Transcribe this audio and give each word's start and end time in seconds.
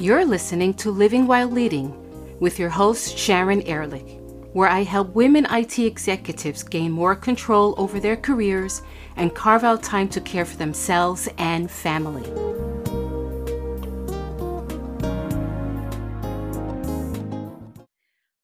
You're 0.00 0.24
listening 0.24 0.74
to 0.74 0.92
Living 0.92 1.26
While 1.26 1.48
Leading 1.48 1.92
with 2.38 2.56
your 2.56 2.68
host, 2.68 3.18
Sharon 3.18 3.62
Ehrlich, 3.62 4.20
where 4.52 4.68
I 4.68 4.84
help 4.84 5.12
women 5.16 5.44
IT 5.50 5.76
executives 5.80 6.62
gain 6.62 6.92
more 6.92 7.16
control 7.16 7.74
over 7.76 7.98
their 7.98 8.16
careers 8.16 8.80
and 9.16 9.34
carve 9.34 9.64
out 9.64 9.82
time 9.82 10.08
to 10.10 10.20
care 10.20 10.44
for 10.44 10.56
themselves 10.56 11.28
and 11.36 11.68
family. 11.68 12.22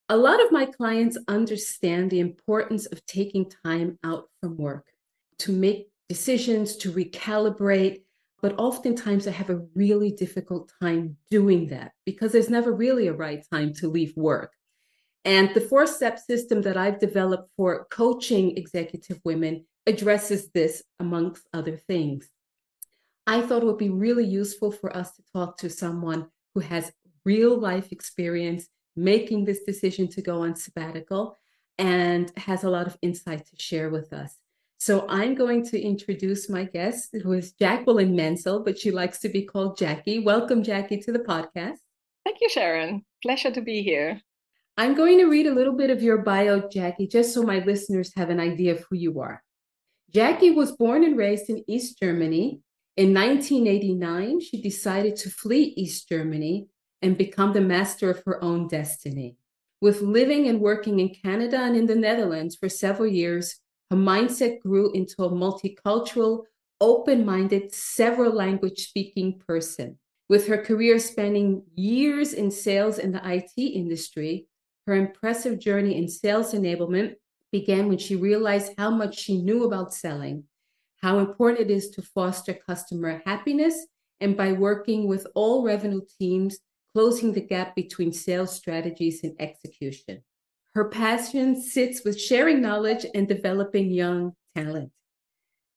A 0.09 0.16
lot 0.16 0.45
of 0.45 0.50
my 0.50 0.66
clients 0.66 1.16
understand 1.29 2.11
the 2.11 2.18
importance 2.18 2.86
of 2.86 3.07
taking 3.07 3.48
time 3.64 3.96
out 4.02 4.29
from 4.41 4.57
work 4.57 4.86
to 5.39 5.52
make 5.52 5.89
decisions, 6.09 6.75
to 6.79 6.91
recalibrate, 6.91 8.00
but 8.45 8.58
oftentimes 8.58 9.26
I 9.26 9.30
have 9.30 9.48
a 9.48 9.62
really 9.74 10.11
difficult 10.11 10.70
time 10.79 11.16
doing 11.30 11.68
that 11.68 11.93
because 12.04 12.30
there's 12.30 12.50
never 12.50 12.75
really 12.75 13.07
a 13.07 13.14
right 13.14 13.43
time 13.50 13.72
to 13.76 13.89
leave 13.89 14.14
work. 14.18 14.52
And 15.25 15.54
the 15.54 15.62
four 15.62 15.86
step 15.86 16.18
system 16.18 16.61
that 16.61 16.76
I've 16.76 17.00
developed 17.00 17.49
for 17.57 17.86
coaching 17.90 18.58
executive 18.58 19.18
women 19.25 19.64
addresses 19.86 20.50
this, 20.50 20.82
amongst 21.00 21.49
other 21.54 21.79
things. 21.79 22.29
I 23.26 23.40
thought 23.40 23.62
it 23.62 23.64
would 23.64 23.79
be 23.79 23.88
really 23.88 24.26
useful 24.26 24.71
for 24.71 24.94
us 24.94 25.13
to 25.13 25.22
talk 25.32 25.57
to 25.61 25.71
someone 25.71 26.26
who 26.54 26.61
has 26.61 26.93
real 27.24 27.58
life 27.58 27.93
experience 27.93 28.68
making 28.94 29.46
this 29.46 29.61
decision 29.64 30.07
to 30.08 30.21
go 30.21 30.43
on 30.43 30.54
sabbatical 30.54 31.38
and 31.79 32.30
has 32.36 32.62
a 32.62 32.69
lot 32.69 32.86
of 32.86 32.98
insight 33.00 33.47
to 33.47 33.56
share 33.56 33.88
with 33.88 34.12
us. 34.12 34.36
So 34.78 35.06
I'm 35.09 35.34
going 35.34 35.64
to 35.67 35.81
introduce 35.81 36.51
my 36.51 36.64
guest, 36.64 37.17
who 37.23 37.33
is 37.33 37.53
Jacqueline 37.53 38.14
Menzel, 38.14 38.62
but 38.62 38.78
she 38.78 38.91
likes 38.91 39.19
to 39.20 39.28
be 39.28 39.42
called 39.42 39.78
Jackie. 39.78 40.19
Welcome, 40.19 40.62
Jackie, 40.62 40.98
to 41.00 41.12
the 41.12 41.20
podcast. 41.20 41.78
Thank 42.25 42.39
you, 42.41 42.48
Sharon. 42.48 43.05
Pleasure 43.22 43.50
to 43.50 43.62
be 43.62 43.83
here. 43.83 44.20
I'm 44.77 44.94
going 44.94 45.19
to 45.19 45.27
read 45.27 45.47
a 45.47 45.55
little 45.55 45.75
bit 45.75 45.91
of 45.91 46.03
your 46.03 46.19
bio, 46.19 46.69
Jackie, 46.69 47.06
just 47.06 47.33
so 47.33 47.42
my 47.42 47.61
listeners 47.61 48.12
have 48.16 48.28
an 48.28 48.41
idea 48.41 48.72
of 48.72 48.84
who 48.91 48.97
you 48.97 49.20
are. 49.20 49.42
Jackie 50.12 50.50
was 50.50 50.72
born 50.72 51.05
and 51.05 51.16
raised 51.16 51.48
in 51.48 51.64
East 51.69 51.98
Germany. 52.00 52.61
In 52.97 53.14
1989, 53.14 54.41
she 54.41 54.61
decided 54.61 55.16
to 55.16 55.31
flee 55.31 55.75
East 55.77 56.09
Germany 56.09 56.66
and 57.03 57.19
become 57.19 57.53
the 57.53 57.61
master 57.61 58.11
of 58.11 58.22
her 58.27 58.42
own 58.42 58.66
destiny. 58.69 59.36
With 59.81 60.03
living 60.03 60.48
and 60.48 60.61
working 60.61 61.00
in 61.00 61.14
Canada 61.14 61.59
and 61.61 61.77
in 61.77 61.86
the 61.86 61.94
Netherlands 61.94 62.56
for 62.56 62.69
several 62.69 63.09
years, 63.09 63.61
her 63.90 63.96
mindset 63.96 64.60
grew 64.60 64.90
into 64.92 65.24
a 65.24 65.30
multicultural, 65.30 66.44
open 66.80 67.24
minded, 67.24 67.72
several 67.72 68.32
language 68.32 68.86
speaking 68.88 69.41
person. 69.46 69.98
With 70.28 70.46
her 70.46 70.58
career 70.58 70.98
spanning 70.98 71.62
years 71.74 72.32
in 72.32 72.50
sales 72.50 72.98
in 72.98 73.12
the 73.12 73.20
IT 73.24 73.52
industry, 73.60 74.48
her 74.86 74.94
impressive 74.94 75.58
journey 75.58 75.96
in 75.96 76.08
sales 76.08 76.52
enablement 76.54 77.14
began 77.52 77.88
when 77.88 77.98
she 77.98 78.16
realized 78.16 78.72
how 78.78 78.91
much 78.91 79.18
she 79.18 79.41
knew 79.41 79.64
about 79.64 79.94
selling, 79.94 80.44
how 81.02 81.19
important 81.19 81.70
it 81.70 81.70
is 81.70 81.91
to 81.91 82.02
foster 82.02 82.54
customer 82.54 83.22
happiness, 83.24 83.86
and 84.20 84.36
by 84.36 84.52
working 84.52 85.06
with 85.06 85.26
all 85.34 85.62
revenue 85.62 86.00
teams 86.19 86.58
closing 86.94 87.32
the 87.32 87.41
gap 87.41 87.74
between 87.74 88.12
sales 88.12 88.54
strategies 88.54 89.22
and 89.24 89.34
execution. 89.38 90.22
Her 90.75 90.89
passion 90.89 91.61
sits 91.61 92.05
with 92.05 92.20
sharing 92.20 92.61
knowledge 92.61 93.06
and 93.14 93.28
developing 93.28 93.91
young 93.91 94.33
talent. 94.56 94.91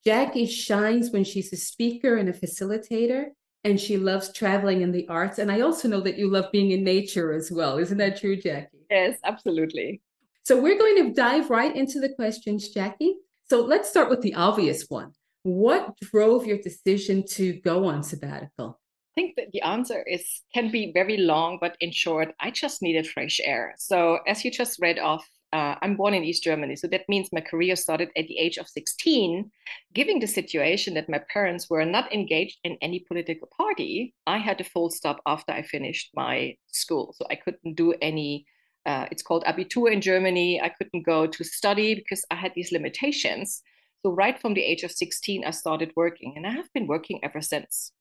Jackie 0.03 0.47
shines 0.47 1.11
when 1.11 1.23
she's 1.23 1.53
a 1.53 1.57
speaker 1.57 2.15
and 2.15 2.29
a 2.29 2.33
facilitator, 2.33 3.27
and 3.63 3.79
she 3.79 3.97
loves 3.97 4.31
traveling 4.31 4.81
in 4.81 4.91
the 4.91 5.07
arts. 5.07 5.37
And 5.37 5.51
I 5.51 5.61
also 5.61 5.87
know 5.87 6.01
that 6.01 6.17
you 6.17 6.29
love 6.29 6.51
being 6.51 6.71
in 6.71 6.83
nature 6.83 7.33
as 7.33 7.51
well. 7.51 7.77
Isn't 7.77 7.97
that 7.97 8.19
true, 8.19 8.37
Jackie? 8.37 8.85
Yes, 8.89 9.17
absolutely. 9.23 10.01
So 10.43 10.59
we're 10.59 10.79
going 10.79 11.03
to 11.03 11.13
dive 11.13 11.49
right 11.49 11.75
into 11.75 11.99
the 11.99 12.13
questions, 12.15 12.69
Jackie. 12.69 13.17
So 13.49 13.61
let's 13.61 13.89
start 13.89 14.09
with 14.09 14.21
the 14.21 14.33
obvious 14.33 14.85
one. 14.89 15.11
What 15.43 15.97
drove 15.99 16.45
your 16.45 16.57
decision 16.57 17.23
to 17.31 17.53
go 17.53 17.85
on 17.85 18.01
sabbatical? 18.01 18.79
Think 19.17 19.35
that 19.35 19.51
the 19.51 19.63
answer 19.63 20.03
is 20.03 20.23
can 20.53 20.69
be 20.71 20.91
very 20.93 21.17
long, 21.17 21.57
but 21.59 21.75
in 21.81 21.91
short, 21.91 22.35
I 22.39 22.51
just 22.51 22.83
needed 22.83 23.07
fresh 23.07 23.39
air. 23.43 23.73
So 23.79 24.19
as 24.27 24.45
you 24.45 24.51
just 24.51 24.79
read 24.79 24.99
off, 24.99 25.27
uh, 25.53 25.75
I'm 25.81 25.95
born 25.95 26.13
in 26.13 26.23
East 26.23 26.43
Germany, 26.43 26.75
so 26.75 26.87
that 26.89 27.09
means 27.09 27.29
my 27.31 27.41
career 27.41 27.75
started 27.75 28.09
at 28.15 28.27
the 28.27 28.37
age 28.37 28.57
of 28.57 28.67
16. 28.67 29.49
Given 29.93 30.19
the 30.19 30.27
situation 30.27 30.93
that 30.93 31.09
my 31.09 31.21
parents 31.33 31.67
were 31.69 31.85
not 31.85 32.13
engaged 32.13 32.59
in 32.63 32.77
any 32.81 32.99
political 32.99 33.49
party, 33.57 34.13
I 34.27 34.37
had 34.37 34.61
a 34.61 34.69
full 34.73 34.91
stop 34.91 35.17
after 35.25 35.51
I 35.51 35.63
finished 35.63 36.11
my 36.13 36.55
school. 36.71 37.15
So 37.17 37.25
I 37.31 37.35
couldn't 37.35 37.75
do 37.75 37.95
any. 38.01 38.45
Uh, 38.85 39.05
it's 39.11 39.23
called 39.23 39.45
Abitur 39.45 39.91
in 39.91 40.01
Germany. 40.01 40.61
I 40.61 40.69
couldn't 40.69 41.05
go 41.13 41.25
to 41.25 41.43
study 41.43 41.95
because 41.95 42.23
I 42.29 42.35
had 42.35 42.53
these 42.53 42.71
limitations. 42.71 43.63
So 44.03 44.11
right 44.11 44.37
from 44.39 44.53
the 44.53 44.63
age 44.71 44.83
of 44.83 44.91
16, 44.91 45.43
I 45.43 45.51
started 45.51 45.91
working, 45.95 46.33
and 46.35 46.45
I 46.45 46.51
have 46.51 46.71
been 46.73 46.87
working 46.87 47.19
ever 47.23 47.41
since 47.41 47.91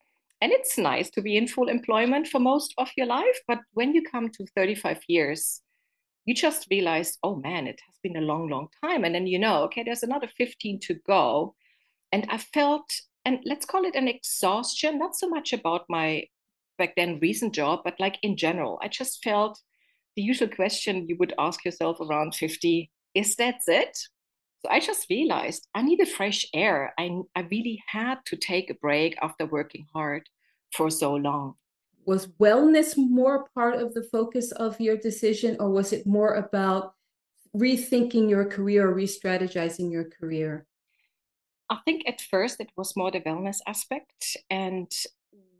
and 0.41 0.53
it's 0.53 0.77
nice 0.79 1.11
to 1.11 1.23
be 1.23 1.37
in 1.37 1.47
full 1.47 1.69
employment 1.69 2.27
for 2.29 2.39
most 2.39 2.75
of 2.79 2.91
your 2.97 3.07
life 3.07 3.39
but 3.49 3.61
when 3.73 3.95
you 3.95 4.03
come 4.03 4.29
to 4.29 4.47
35 4.55 5.01
years 5.09 5.63
you 6.27 6.35
just 6.35 6.67
realize 6.71 7.17
oh 7.23 7.37
man 7.37 7.67
it 7.67 7.81
has 7.87 7.95
been 8.03 8.17
a 8.17 8.27
long 8.27 8.51
long 8.51 8.69
time. 8.85 9.05
And 9.05 9.15
then 9.15 9.27
you 9.27 9.39
know 9.39 9.63
okay 9.65 9.83
there's 9.83 10.03
another 10.03 10.29
15 10.37 10.81
to 10.81 10.95
go. 11.07 11.55
And 12.13 12.27
i 12.29 12.39
felt 12.39 12.91
and 13.25 13.39
let's 13.45 13.67
call 13.67 13.85
it 13.85 13.95
an 13.95 14.09
exhaustion 14.09 14.99
not 14.99 15.17
so 15.17 15.29
much 15.29 15.53
about 15.53 15.87
my 15.89 16.25
back 16.79 16.95
then 16.97 17.19
recent 17.21 17.55
job 17.55 17.81
but 17.85 17.99
like 17.99 18.19
in 18.23 18.37
general. 18.37 18.79
I 18.83 18.89
just 18.89 19.23
felt 19.23 19.59
the 20.17 20.23
usual 20.23 20.49
question 20.49 21.07
you 21.09 21.17
would 21.19 21.35
ask 21.39 21.65
yourself 21.65 22.01
around 22.01 22.35
50 22.35 22.91
is 23.15 23.37
that 23.37 23.61
it 23.67 23.97
so 24.63 24.71
I 24.71 24.81
just 24.81 25.09
realized 25.11 25.69
I 25.75 25.83
needed 25.83 26.09
fresh 26.09 26.47
air. 26.55 26.95
I, 26.99 27.11
I 27.35 27.41
really 27.51 27.83
had 27.87 28.19
to 28.27 28.37
take 28.37 28.71
a 28.71 28.75
break 28.75 29.17
after 29.23 29.47
working 29.47 29.87
hard 29.93 30.29
for 30.73 30.91
so 30.91 31.15
long. 31.15 31.55
Was 32.07 32.29
wellness 32.41 32.97
more 32.97 33.49
part 33.55 33.77
of 33.77 33.95
the 33.95 34.05
focus 34.05 34.53
of 34.53 34.81
your 34.81 34.97
decision, 34.97 35.57
or 35.59 35.71
was 35.71 35.93
it 35.93 36.07
more 36.07 36.35
about 36.35 36.95
rethinking 37.57 38.31
your 38.31 38.45
career 38.45 38.89
or 38.89 38.95
re 38.95 39.07
strategizing 39.07 39.91
your 39.91 40.05
career? 40.05 40.67
I 41.69 41.79
think 41.85 42.05
at 42.07 42.21
first 42.21 42.61
it 42.61 42.71
was 42.77 42.97
more 42.97 43.11
the 43.11 43.21
wellness 43.21 43.59
aspect. 43.67 44.37
And 44.51 44.91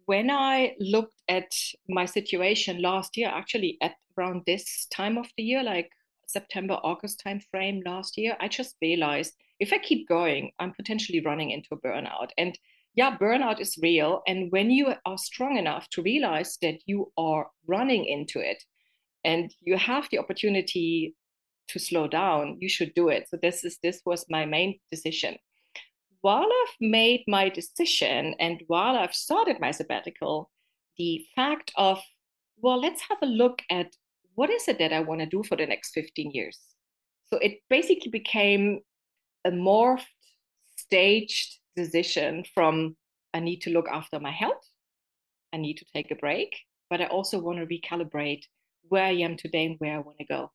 when 0.07 0.31
I 0.31 0.77
looked 0.79 1.21
at 1.29 1.53
my 1.89 2.07
situation 2.07 2.81
last 2.81 3.17
year, 3.17 3.29
actually 3.29 3.77
at 3.83 3.95
around 4.17 4.43
this 4.47 4.87
time 4.91 5.19
of 5.19 5.27
the 5.37 5.43
year, 5.43 5.63
like 5.63 5.91
September, 6.27 6.75
August 6.83 7.23
timeframe 7.25 7.83
last 7.85 8.17
year, 8.19 8.37
I 8.41 8.49
just 8.49 8.77
realized 8.83 9.35
if 9.59 9.73
I 9.73 9.79
keep 9.79 10.09
going, 10.09 10.51
I'm 10.59 10.73
potentially 10.73 11.23
running 11.25 11.51
into 11.51 11.69
a 11.73 11.81
burnout. 11.81 12.31
And 12.37 12.59
yeah, 12.95 13.17
burnout 13.17 13.61
is 13.61 13.79
real. 13.83 14.23
And 14.27 14.51
when 14.51 14.71
you 14.71 14.95
are 15.05 15.19
strong 15.19 15.57
enough 15.57 15.89
to 15.91 16.03
realize 16.03 16.59
that 16.63 16.79
you 16.87 17.13
are 17.17 17.49
running 17.67 18.07
into 18.07 18.41
it 18.41 18.63
and 19.25 19.53
you 19.61 19.77
have 19.77 20.09
the 20.11 20.19
opportunity 20.19 21.15
to 21.69 21.79
slow 21.79 22.09
down, 22.09 22.57
you 22.61 22.69
should 22.69 22.95
do 22.95 23.09
it. 23.09 23.29
So 23.29 23.39
this 23.41 23.65
is 23.65 23.79
this 23.83 24.01
was 24.07 24.25
my 24.31 24.47
main 24.47 24.79
decision. 24.91 25.37
While 26.23 26.47
I've 26.47 26.77
made 26.81 27.25
my 27.29 27.49
decision 27.49 28.35
and 28.41 28.63
while 28.67 28.97
I've 28.97 29.15
started 29.15 29.61
my 29.61 29.71
sabbatical, 29.71 30.51
the 30.97 31.25
fact 31.35 31.73
of 31.77 32.01
well, 32.59 32.81
let's 32.81 33.03
have 33.09 33.19
a 33.23 33.27
look 33.27 33.61
at 33.71 33.95
what 34.37 34.51
is 34.51 34.69
it 34.69 34.79
that 34.79 34.93
I 34.93 35.01
want 35.01 35.21
to 35.21 35.27
do 35.27 35.43
for 35.43 35.57
the 35.57 35.67
next 35.67 35.93
15 35.93 36.31
years? 36.31 36.59
So 37.33 37.39
it 37.39 37.59
basically 37.69 38.11
became 38.11 38.81
a 39.45 39.51
morphed, 39.51 40.05
staged 40.77 41.59
decision 41.75 42.45
from 42.55 42.97
I 43.35 43.41
need 43.41 43.63
to 43.63 43.71
look 43.71 43.89
after 43.89 44.21
my 44.21 44.31
health, 44.31 44.63
I 45.53 45.57
need 45.57 45.79
to 45.79 45.87
take 45.93 46.11
a 46.11 46.15
break, 46.15 46.55
but 46.89 47.01
I 47.01 47.07
also 47.07 47.39
want 47.39 47.59
to 47.59 47.67
recalibrate 47.67 48.45
where 48.89 49.05
I 49.05 49.13
am 49.13 49.37
today 49.37 49.67
and 49.67 49.77
where 49.79 49.97
I 49.97 49.99
want 49.99 50.19
to 50.19 50.25
go. 50.25 50.53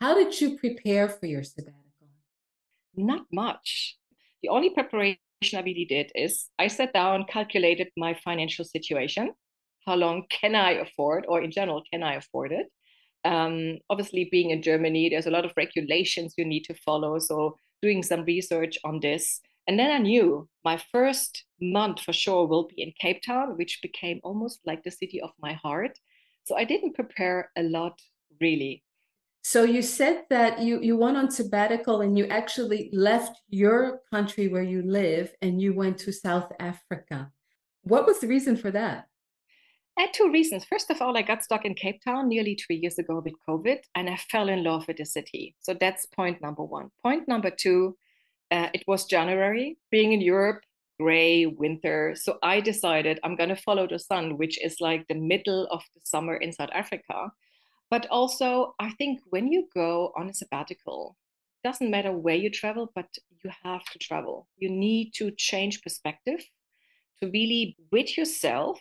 How 0.00 0.14
did 0.14 0.40
you 0.40 0.58
prepare 0.58 1.08
for 1.08 1.26
your 1.26 1.42
sabbatical? 1.42 1.82
Not 2.94 3.26
much. 3.32 3.96
The 4.42 4.50
only 4.50 4.70
preparation 4.70 5.18
I 5.54 5.60
really 5.60 5.86
did 5.86 6.12
is 6.14 6.48
I 6.58 6.68
sat 6.68 6.92
down, 6.92 7.24
calculated 7.28 7.88
my 7.96 8.14
financial 8.24 8.64
situation. 8.64 9.32
How 9.86 9.94
long 9.94 10.24
can 10.28 10.54
I 10.54 10.72
afford, 10.72 11.24
or 11.28 11.40
in 11.42 11.50
general, 11.50 11.82
can 11.90 12.02
I 12.02 12.14
afford 12.14 12.52
it? 12.52 12.66
Um, 13.26 13.78
obviously, 13.90 14.28
being 14.30 14.50
in 14.50 14.62
Germany, 14.62 15.08
there's 15.08 15.26
a 15.26 15.30
lot 15.30 15.44
of 15.44 15.52
regulations 15.56 16.34
you 16.36 16.44
need 16.44 16.64
to 16.64 16.74
follow. 16.74 17.18
So, 17.18 17.58
doing 17.82 18.02
some 18.02 18.24
research 18.24 18.78
on 18.84 19.00
this. 19.00 19.40
And 19.68 19.78
then 19.78 19.90
I 19.90 19.98
knew 19.98 20.48
my 20.64 20.80
first 20.92 21.44
month 21.60 22.00
for 22.00 22.12
sure 22.12 22.46
will 22.46 22.68
be 22.68 22.82
in 22.82 22.92
Cape 23.00 23.22
Town, 23.22 23.56
which 23.58 23.80
became 23.82 24.20
almost 24.22 24.60
like 24.64 24.84
the 24.84 24.90
city 24.90 25.20
of 25.20 25.30
my 25.40 25.54
heart. 25.54 25.98
So, 26.44 26.56
I 26.56 26.64
didn't 26.64 26.94
prepare 26.94 27.50
a 27.56 27.62
lot 27.62 28.00
really. 28.40 28.84
So 29.42 29.62
you 29.62 29.80
said 29.80 30.24
that 30.28 30.58
you 30.58 30.80
you 30.80 30.96
went 30.96 31.16
on 31.16 31.30
sabbatical 31.30 32.00
and 32.00 32.18
you 32.18 32.26
actually 32.26 32.90
left 32.92 33.40
your 33.48 34.00
country 34.12 34.48
where 34.48 34.64
you 34.64 34.82
live 34.82 35.32
and 35.40 35.62
you 35.62 35.72
went 35.72 35.98
to 35.98 36.12
South 36.12 36.50
Africa. 36.58 37.30
What 37.82 38.08
was 38.08 38.18
the 38.18 38.26
reason 38.26 38.56
for 38.56 38.72
that? 38.72 39.06
And 39.98 40.12
two 40.12 40.30
reasons. 40.30 40.64
First 40.64 40.90
of 40.90 41.00
all, 41.00 41.16
I 41.16 41.22
got 41.22 41.42
stuck 41.42 41.64
in 41.64 41.74
Cape 41.74 42.02
Town 42.04 42.28
nearly 42.28 42.54
three 42.54 42.76
years 42.76 42.98
ago 42.98 43.22
with 43.24 43.32
COVID, 43.48 43.78
and 43.94 44.10
I 44.10 44.16
fell 44.16 44.50
in 44.50 44.62
love 44.62 44.86
with 44.86 44.98
the 44.98 45.06
city. 45.06 45.54
So 45.60 45.72
that's 45.72 46.04
point 46.04 46.42
number 46.42 46.62
one. 46.62 46.90
Point 47.02 47.26
number 47.26 47.50
two, 47.50 47.96
uh, 48.50 48.68
it 48.74 48.84
was 48.86 49.06
January, 49.06 49.78
being 49.90 50.12
in 50.12 50.20
Europe, 50.20 50.60
gray 51.00 51.46
winter. 51.46 52.14
So 52.14 52.38
I 52.42 52.60
decided 52.60 53.20
I'm 53.24 53.36
going 53.36 53.48
to 53.48 53.56
follow 53.56 53.86
the 53.86 53.98
sun, 53.98 54.36
which 54.36 54.62
is 54.62 54.82
like 54.82 55.06
the 55.08 55.14
middle 55.14 55.66
of 55.70 55.82
the 55.94 56.00
summer 56.04 56.36
in 56.36 56.52
South 56.52 56.70
Africa. 56.74 57.32
But 57.90 58.06
also, 58.10 58.74
I 58.78 58.90
think 58.98 59.20
when 59.30 59.50
you 59.50 59.66
go 59.74 60.12
on 60.16 60.28
a 60.28 60.34
sabbatical, 60.34 61.16
doesn't 61.64 61.90
matter 61.90 62.12
where 62.12 62.36
you 62.36 62.50
travel, 62.50 62.92
but 62.94 63.06
you 63.42 63.50
have 63.64 63.84
to 63.92 63.98
travel. 63.98 64.46
You 64.58 64.68
need 64.68 65.12
to 65.14 65.30
change 65.30 65.82
perspective 65.82 66.44
to 67.22 67.30
really 67.30 67.76
with 67.90 68.18
yourself 68.18 68.78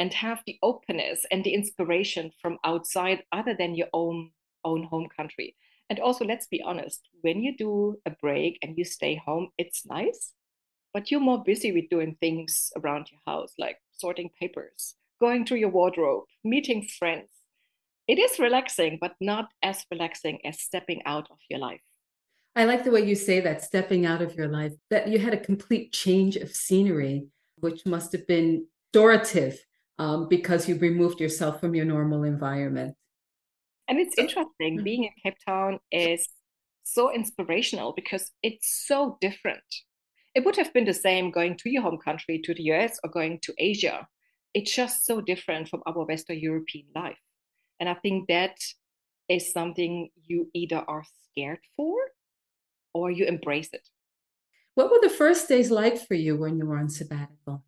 and 0.00 0.14
have 0.14 0.42
the 0.46 0.58
openness 0.62 1.26
and 1.30 1.44
the 1.44 1.52
inspiration 1.52 2.32
from 2.40 2.56
outside 2.64 3.22
other 3.32 3.54
than 3.54 3.74
your 3.74 3.88
own 3.92 4.30
own 4.64 4.82
home 4.84 5.08
country. 5.14 5.54
And 5.90 6.00
also, 6.00 6.24
let's 6.24 6.46
be 6.46 6.62
honest, 6.62 7.00
when 7.20 7.42
you 7.42 7.54
do 7.54 7.96
a 8.06 8.10
break 8.10 8.58
and 8.62 8.78
you 8.78 8.84
stay 8.84 9.20
home, 9.26 9.48
it's 9.58 9.84
nice, 9.84 10.32
but 10.94 11.10
you're 11.10 11.28
more 11.28 11.44
busy 11.44 11.70
with 11.72 11.90
doing 11.90 12.16
things 12.18 12.72
around 12.78 13.10
your 13.10 13.20
house, 13.26 13.52
like 13.58 13.76
sorting 13.92 14.30
papers, 14.40 14.94
going 15.20 15.44
through 15.44 15.58
your 15.58 15.68
wardrobe, 15.68 16.24
meeting 16.44 16.86
friends. 16.98 17.28
It 18.08 18.18
is 18.18 18.38
relaxing, 18.38 18.98
but 19.00 19.14
not 19.20 19.48
as 19.62 19.84
relaxing 19.90 20.38
as 20.46 20.60
stepping 20.60 21.02
out 21.04 21.28
of 21.30 21.38
your 21.50 21.60
life. 21.60 21.82
I 22.56 22.64
like 22.64 22.84
the 22.84 22.90
way 22.90 23.04
you 23.04 23.14
say 23.14 23.40
that, 23.40 23.62
stepping 23.62 24.06
out 24.06 24.22
of 24.22 24.34
your 24.34 24.48
life, 24.48 24.72
that 24.88 25.08
you 25.08 25.18
had 25.18 25.34
a 25.34 25.46
complete 25.50 25.92
change 25.92 26.36
of 26.36 26.54
scenery, 26.54 27.26
which 27.56 27.84
must 27.84 28.12
have 28.12 28.26
been 28.26 28.66
restorative 28.92 29.64
um, 30.00 30.28
because 30.28 30.66
you've 30.66 30.80
removed 30.80 31.20
yourself 31.20 31.60
from 31.60 31.74
your 31.74 31.84
normal 31.84 32.24
environment. 32.24 32.96
And 33.86 33.98
it's 33.98 34.16
interesting, 34.16 34.76
mm-hmm. 34.76 34.82
being 34.82 35.04
in 35.04 35.10
Cape 35.22 35.36
Town 35.46 35.78
is 35.92 36.26
so 36.84 37.12
inspirational 37.12 37.92
because 37.92 38.30
it's 38.42 38.84
so 38.86 39.18
different. 39.20 39.62
It 40.34 40.46
would 40.46 40.56
have 40.56 40.72
been 40.72 40.86
the 40.86 40.94
same 40.94 41.30
going 41.30 41.58
to 41.58 41.70
your 41.70 41.82
home 41.82 41.98
country, 42.02 42.40
to 42.44 42.54
the 42.54 42.62
US, 42.72 42.98
or 43.04 43.10
going 43.10 43.40
to 43.42 43.52
Asia. 43.58 44.08
It's 44.54 44.74
just 44.74 45.04
so 45.04 45.20
different 45.20 45.68
from 45.68 45.82
our 45.86 46.06
Western 46.06 46.38
European 46.38 46.86
life. 46.94 47.20
And 47.78 47.86
I 47.86 47.94
think 47.94 48.28
that 48.28 48.56
is 49.28 49.52
something 49.52 50.08
you 50.24 50.48
either 50.54 50.82
are 50.88 51.04
scared 51.24 51.60
for 51.76 51.94
or 52.94 53.10
you 53.10 53.26
embrace 53.26 53.68
it. 53.74 53.86
What 54.76 54.90
were 54.90 55.00
the 55.02 55.14
first 55.14 55.46
days 55.46 55.70
like 55.70 56.00
for 56.06 56.14
you 56.14 56.38
when 56.38 56.56
you 56.56 56.64
were 56.64 56.78
on 56.78 56.88
sabbatical? 56.88 57.64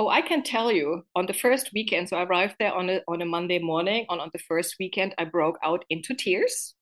Oh, 0.00 0.08
I 0.08 0.22
can 0.22 0.42
tell 0.42 0.72
you 0.72 1.02
on 1.14 1.26
the 1.26 1.34
first 1.34 1.72
weekend. 1.74 2.08
So 2.08 2.16
I 2.16 2.22
arrived 2.22 2.54
there 2.58 2.72
on 2.72 2.88
a 2.88 3.02
on 3.06 3.20
a 3.20 3.26
Monday 3.26 3.58
morning. 3.58 4.06
On 4.08 4.18
on 4.18 4.30
the 4.32 4.38
first 4.38 4.76
weekend, 4.80 5.14
I 5.18 5.26
broke 5.26 5.58
out 5.62 5.84
into 5.90 6.14
tears 6.14 6.74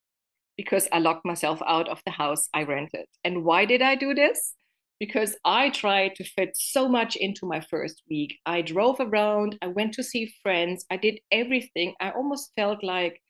because 0.56 0.86
I 0.92 1.00
locked 1.00 1.24
myself 1.24 1.60
out 1.66 1.88
of 1.88 2.00
the 2.06 2.12
house 2.12 2.48
I 2.54 2.62
rented. 2.62 3.06
And 3.24 3.44
why 3.44 3.64
did 3.64 3.82
I 3.82 3.96
do 3.96 4.14
this? 4.14 4.54
Because 5.00 5.34
I 5.44 5.70
tried 5.70 6.14
to 6.14 6.24
fit 6.36 6.50
so 6.54 6.88
much 6.88 7.16
into 7.16 7.44
my 7.44 7.58
first 7.58 8.04
week. 8.08 8.38
I 8.46 8.62
drove 8.62 9.00
around, 9.00 9.58
I 9.62 9.66
went 9.66 9.94
to 9.94 10.04
see 10.04 10.32
friends, 10.44 10.86
I 10.88 10.96
did 10.96 11.18
everything. 11.32 11.94
I 12.00 12.10
almost 12.10 12.52
felt 12.54 12.84
like 12.84 13.20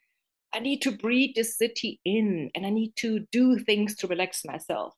I 0.52 0.58
need 0.58 0.82
to 0.82 0.93
breathe 0.93 1.35
this 1.35 1.56
city 1.56 1.99
in 2.05 2.50
and 2.55 2.67
I 2.67 2.70
need 2.70 2.93
to 2.96 3.25
do 3.32 3.58
things 3.58 3.96
to 3.96 4.06
relax 4.06 4.44
myself 4.44 4.93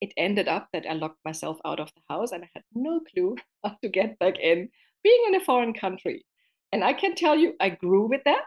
it 0.00 0.12
ended 0.16 0.48
up 0.48 0.68
that 0.72 0.86
I 0.88 0.94
locked 0.94 1.24
myself 1.24 1.58
out 1.64 1.80
of 1.80 1.90
the 1.94 2.02
house 2.08 2.32
and 2.32 2.44
I 2.44 2.50
had 2.54 2.64
no 2.74 3.00
clue 3.00 3.36
how 3.64 3.76
to 3.82 3.88
get 3.88 4.18
back 4.18 4.38
in, 4.38 4.68
being 5.02 5.24
in 5.28 5.34
a 5.34 5.44
foreign 5.44 5.74
country. 5.74 6.24
And 6.72 6.84
I 6.84 6.92
can 6.92 7.14
tell 7.14 7.36
you, 7.36 7.54
I 7.60 7.70
grew 7.70 8.06
with 8.06 8.22
that. 8.24 8.44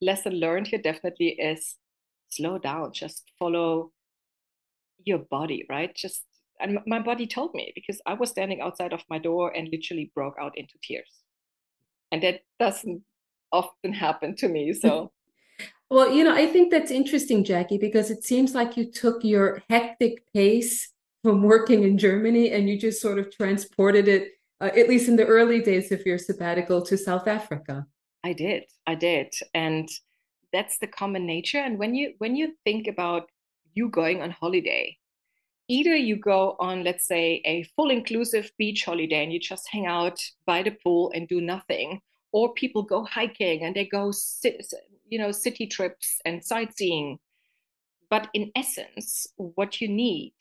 Lesson 0.00 0.34
learned 0.34 0.66
here 0.66 0.80
definitely 0.82 1.28
is 1.28 1.76
slow 2.28 2.58
down, 2.58 2.92
just 2.92 3.30
follow 3.38 3.92
your 5.04 5.18
body, 5.18 5.64
right? 5.70 5.94
Just, 5.94 6.24
and 6.60 6.78
my 6.86 6.98
body 7.00 7.26
told 7.26 7.54
me 7.54 7.72
because 7.74 8.00
I 8.04 8.14
was 8.14 8.30
standing 8.30 8.60
outside 8.60 8.92
of 8.92 9.02
my 9.08 9.18
door 9.18 9.56
and 9.56 9.68
literally 9.72 10.10
broke 10.14 10.34
out 10.40 10.58
into 10.58 10.74
tears. 10.82 11.10
And 12.12 12.22
that 12.22 12.40
doesn't 12.58 13.02
often 13.52 13.92
happen 13.92 14.36
to 14.36 14.48
me. 14.48 14.72
So 14.72 15.12
Well, 15.88 16.12
you 16.12 16.24
know, 16.24 16.34
I 16.34 16.46
think 16.46 16.72
that's 16.72 16.90
interesting, 16.90 17.44
Jackie, 17.44 17.78
because 17.78 18.10
it 18.10 18.24
seems 18.24 18.54
like 18.54 18.76
you 18.76 18.90
took 18.90 19.22
your 19.22 19.62
hectic 19.70 20.24
pace 20.34 20.90
from 21.22 21.42
working 21.42 21.84
in 21.84 21.96
Germany 21.96 22.50
and 22.50 22.68
you 22.68 22.78
just 22.78 23.00
sort 23.00 23.18
of 23.18 23.34
transported 23.34 24.08
it, 24.08 24.32
uh, 24.60 24.70
at 24.76 24.88
least 24.88 25.08
in 25.08 25.16
the 25.16 25.26
early 25.26 25.60
days 25.60 25.92
of 25.92 26.04
your 26.04 26.18
sabbatical, 26.18 26.82
to 26.82 26.98
South 26.98 27.28
Africa. 27.28 27.86
I 28.24 28.32
did, 28.32 28.64
I 28.86 28.96
did, 28.96 29.32
and 29.54 29.88
that's 30.52 30.78
the 30.78 30.88
common 30.88 31.26
nature. 31.26 31.58
And 31.58 31.78
when 31.78 31.94
you 31.94 32.14
when 32.18 32.34
you 32.34 32.54
think 32.64 32.88
about 32.88 33.28
you 33.74 33.88
going 33.88 34.22
on 34.22 34.30
holiday, 34.30 34.98
either 35.68 35.94
you 35.94 36.16
go 36.16 36.56
on, 36.58 36.82
let's 36.82 37.06
say, 37.06 37.42
a 37.44 37.62
full 37.76 37.90
inclusive 37.90 38.50
beach 38.58 38.84
holiday 38.84 39.22
and 39.22 39.32
you 39.32 39.38
just 39.38 39.68
hang 39.70 39.86
out 39.86 40.20
by 40.46 40.62
the 40.62 40.76
pool 40.82 41.12
and 41.14 41.28
do 41.28 41.40
nothing, 41.40 42.00
or 42.36 42.52
people 42.52 42.82
go 42.82 43.02
hiking 43.02 43.62
and 43.64 43.74
they 43.74 43.86
go 43.86 44.12
you 45.08 45.18
know 45.18 45.32
city 45.32 45.66
trips 45.66 46.20
and 46.26 46.44
sightseeing. 46.44 47.18
But 48.10 48.28
in 48.34 48.52
essence 48.54 49.26
what 49.36 49.80
you 49.80 49.88
need 49.88 50.34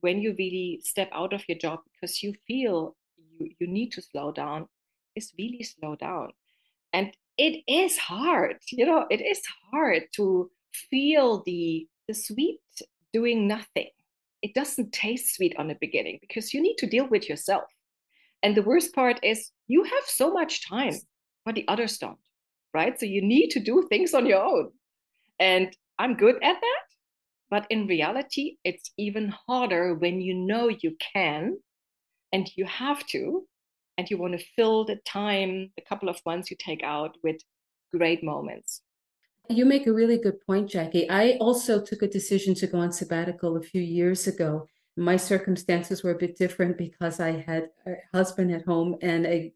when 0.00 0.20
you 0.20 0.36
really 0.38 0.80
step 0.84 1.10
out 1.12 1.32
of 1.32 1.42
your 1.48 1.58
job 1.58 1.80
because 1.90 2.22
you 2.22 2.34
feel 2.46 2.96
you, 3.16 3.50
you 3.58 3.66
need 3.66 3.90
to 3.96 4.00
slow 4.00 4.30
down 4.30 4.68
is 5.16 5.32
really 5.36 5.64
slow 5.64 5.96
down. 5.96 6.28
And 6.92 7.10
it 7.36 7.64
is 7.66 7.98
hard 7.98 8.58
you 8.70 8.86
know 8.86 9.06
it 9.10 9.20
is 9.20 9.42
hard 9.72 10.04
to 10.18 10.48
feel 10.88 11.42
the 11.46 11.88
the 12.06 12.14
sweet 12.14 12.60
doing 13.12 13.48
nothing. 13.48 13.90
It 14.40 14.54
doesn't 14.54 14.92
taste 14.92 15.34
sweet 15.34 15.54
on 15.58 15.66
the 15.66 15.78
beginning 15.80 16.18
because 16.20 16.54
you 16.54 16.62
need 16.62 16.76
to 16.78 16.86
deal 16.86 17.08
with 17.08 17.28
yourself. 17.28 17.68
And 18.44 18.56
the 18.56 18.68
worst 18.70 18.94
part 18.94 19.18
is 19.24 19.50
you 19.66 19.82
have 19.82 20.04
so 20.06 20.32
much 20.32 20.68
time 20.68 20.94
but 21.44 21.54
the 21.54 21.66
others 21.68 21.98
don't 21.98 22.18
right? 22.72 22.98
So 22.98 23.06
you 23.06 23.22
need 23.22 23.50
to 23.50 23.60
do 23.60 23.86
things 23.88 24.14
on 24.14 24.26
your 24.26 24.42
own. 24.42 24.70
And 25.38 25.74
I'm 25.98 26.14
good 26.14 26.36
at 26.36 26.60
that. 26.60 26.84
But 27.50 27.66
in 27.68 27.86
reality, 27.86 28.56
it's 28.64 28.92
even 28.96 29.34
harder 29.46 29.94
when 29.94 30.20
you 30.20 30.34
know 30.34 30.68
you 30.68 30.96
can 31.12 31.58
and 32.32 32.48
you 32.56 32.64
have 32.64 33.04
to, 33.08 33.46
and 33.98 34.08
you 34.08 34.16
want 34.18 34.38
to 34.38 34.46
fill 34.56 34.84
the 34.84 34.96
time, 35.04 35.72
the 35.76 35.82
couple 35.82 36.08
of 36.08 36.20
months 36.24 36.50
you 36.50 36.56
take 36.58 36.84
out 36.84 37.16
with 37.24 37.36
great 37.92 38.22
moments. 38.22 38.82
You 39.48 39.64
make 39.64 39.88
a 39.88 39.92
really 39.92 40.16
good 40.16 40.40
point, 40.46 40.70
Jackie. 40.70 41.10
I 41.10 41.32
also 41.40 41.82
took 41.84 42.02
a 42.02 42.08
decision 42.08 42.54
to 42.54 42.68
go 42.68 42.78
on 42.78 42.92
sabbatical 42.92 43.56
a 43.56 43.62
few 43.62 43.82
years 43.82 44.28
ago. 44.28 44.68
My 44.96 45.16
circumstances 45.16 46.04
were 46.04 46.12
a 46.12 46.18
bit 46.18 46.38
different 46.38 46.78
because 46.78 47.18
I 47.18 47.44
had 47.44 47.70
a 47.84 47.94
husband 48.14 48.52
at 48.52 48.64
home 48.64 48.96
and 49.02 49.26
a 49.26 49.52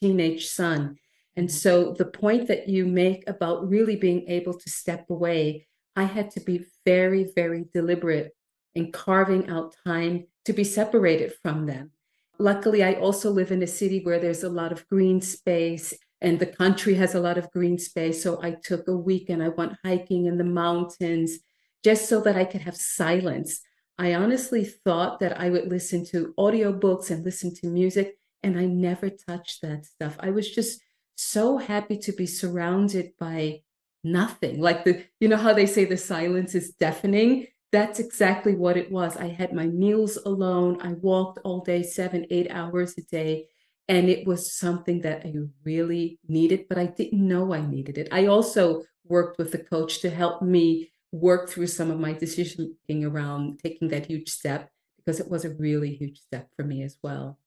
teenage 0.00 0.46
son. 0.46 0.96
And 1.36 1.48
mm-hmm. 1.48 1.56
so 1.56 1.94
the 1.96 2.04
point 2.04 2.48
that 2.48 2.68
you 2.68 2.86
make 2.86 3.24
about 3.28 3.68
really 3.68 3.96
being 3.96 4.28
able 4.28 4.54
to 4.54 4.70
step 4.70 5.08
away, 5.10 5.66
I 5.96 6.04
had 6.04 6.30
to 6.32 6.40
be 6.40 6.64
very, 6.84 7.30
very 7.34 7.66
deliberate 7.72 8.32
in 8.74 8.92
carving 8.92 9.50
out 9.50 9.74
time 9.86 10.26
to 10.46 10.52
be 10.52 10.64
separated 10.64 11.34
from 11.42 11.66
them. 11.66 11.90
Luckily, 12.38 12.82
I 12.82 12.94
also 12.94 13.30
live 13.30 13.52
in 13.52 13.62
a 13.62 13.66
city 13.66 14.00
where 14.02 14.18
there's 14.18 14.42
a 14.42 14.48
lot 14.48 14.72
of 14.72 14.88
green 14.88 15.20
space 15.20 15.92
and 16.20 16.38
the 16.38 16.46
country 16.46 16.94
has 16.94 17.14
a 17.14 17.20
lot 17.20 17.36
of 17.36 17.50
green 17.50 17.78
space. 17.78 18.22
So 18.22 18.42
I 18.42 18.52
took 18.52 18.88
a 18.88 18.96
week 18.96 19.28
and 19.28 19.42
I 19.42 19.48
went 19.48 19.76
hiking 19.84 20.26
in 20.26 20.38
the 20.38 20.44
mountains 20.44 21.38
just 21.84 22.08
so 22.08 22.20
that 22.22 22.36
I 22.36 22.44
could 22.44 22.62
have 22.62 22.76
silence. 22.76 23.60
I 23.98 24.14
honestly 24.14 24.64
thought 24.64 25.20
that 25.20 25.38
I 25.38 25.50
would 25.50 25.68
listen 25.68 26.04
to 26.06 26.32
audiobooks 26.38 27.10
and 27.10 27.24
listen 27.24 27.54
to 27.56 27.66
music, 27.66 28.16
and 28.42 28.58
I 28.58 28.64
never 28.64 29.10
touched 29.10 29.62
that 29.62 29.84
stuff. 29.84 30.16
I 30.18 30.30
was 30.30 30.50
just 30.50 30.80
so 31.16 31.58
happy 31.58 31.98
to 31.98 32.12
be 32.12 32.26
surrounded 32.26 33.12
by 33.18 33.62
nothing. 34.04 34.60
Like 34.60 34.84
the, 34.84 35.04
you 35.20 35.28
know 35.28 35.36
how 35.36 35.52
they 35.52 35.66
say 35.66 35.84
the 35.84 35.96
silence 35.96 36.54
is 36.54 36.72
deafening? 36.72 37.46
That's 37.70 38.00
exactly 38.00 38.54
what 38.54 38.76
it 38.76 38.90
was. 38.90 39.16
I 39.16 39.28
had 39.28 39.52
my 39.52 39.66
meals 39.66 40.16
alone. 40.16 40.78
I 40.82 40.92
walked 40.92 41.40
all 41.44 41.60
day, 41.60 41.82
seven, 41.82 42.26
eight 42.30 42.50
hours 42.50 42.94
a 42.98 43.02
day. 43.02 43.46
And 43.88 44.08
it 44.08 44.26
was 44.26 44.54
something 44.54 45.00
that 45.02 45.26
I 45.26 45.34
really 45.64 46.18
needed, 46.28 46.66
but 46.68 46.78
I 46.78 46.86
didn't 46.86 47.26
know 47.26 47.52
I 47.52 47.66
needed 47.66 47.98
it. 47.98 48.08
I 48.12 48.26
also 48.26 48.84
worked 49.04 49.38
with 49.38 49.54
a 49.54 49.58
coach 49.58 50.00
to 50.00 50.10
help 50.10 50.42
me 50.42 50.92
work 51.10 51.48
through 51.50 51.66
some 51.66 51.90
of 51.90 51.98
my 51.98 52.12
decision 52.12 52.76
making 52.88 53.04
around 53.04 53.60
taking 53.62 53.88
that 53.88 54.06
huge 54.06 54.30
step 54.30 54.70
because 54.96 55.20
it 55.20 55.28
was 55.28 55.44
a 55.44 55.50
really 55.50 55.94
huge 55.94 56.18
step 56.18 56.48
for 56.56 56.64
me 56.64 56.82
as 56.82 56.96
well. 57.02 57.38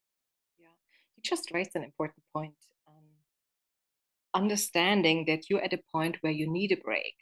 Yeah, 0.60 0.68
you 1.16 1.24
just 1.24 1.52
raised 1.52 1.76
an 1.76 1.84
important 1.84 2.24
point 2.34 2.54
understanding 4.36 5.26
that 5.28 5.50
you're 5.50 5.64
at 5.64 5.74
a 5.74 5.84
point 5.92 6.18
where 6.22 6.34
you 6.34 6.52
need 6.52 6.72
a 6.74 6.78
break 6.78 7.16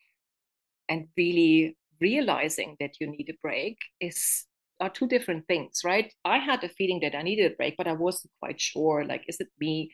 and 0.89 1.07
really 1.17 1.77
realizing 2.01 2.75
that 2.79 2.99
you 2.99 3.07
need 3.07 3.29
a 3.29 3.37
break 3.41 3.77
is 4.01 4.45
are 4.79 4.89
two 4.89 5.07
different 5.07 5.47
things 5.47 5.81
right 5.85 6.13
i 6.25 6.37
had 6.37 6.63
a 6.63 6.69
feeling 6.69 6.99
that 7.01 7.15
i 7.15 7.21
needed 7.21 7.51
a 7.51 7.55
break 7.55 7.75
but 7.77 7.87
i 7.87 7.93
wasn't 7.93 8.31
quite 8.41 8.59
sure 8.59 9.05
like 9.05 9.23
is 9.27 9.39
it 9.39 9.49
me 9.59 9.91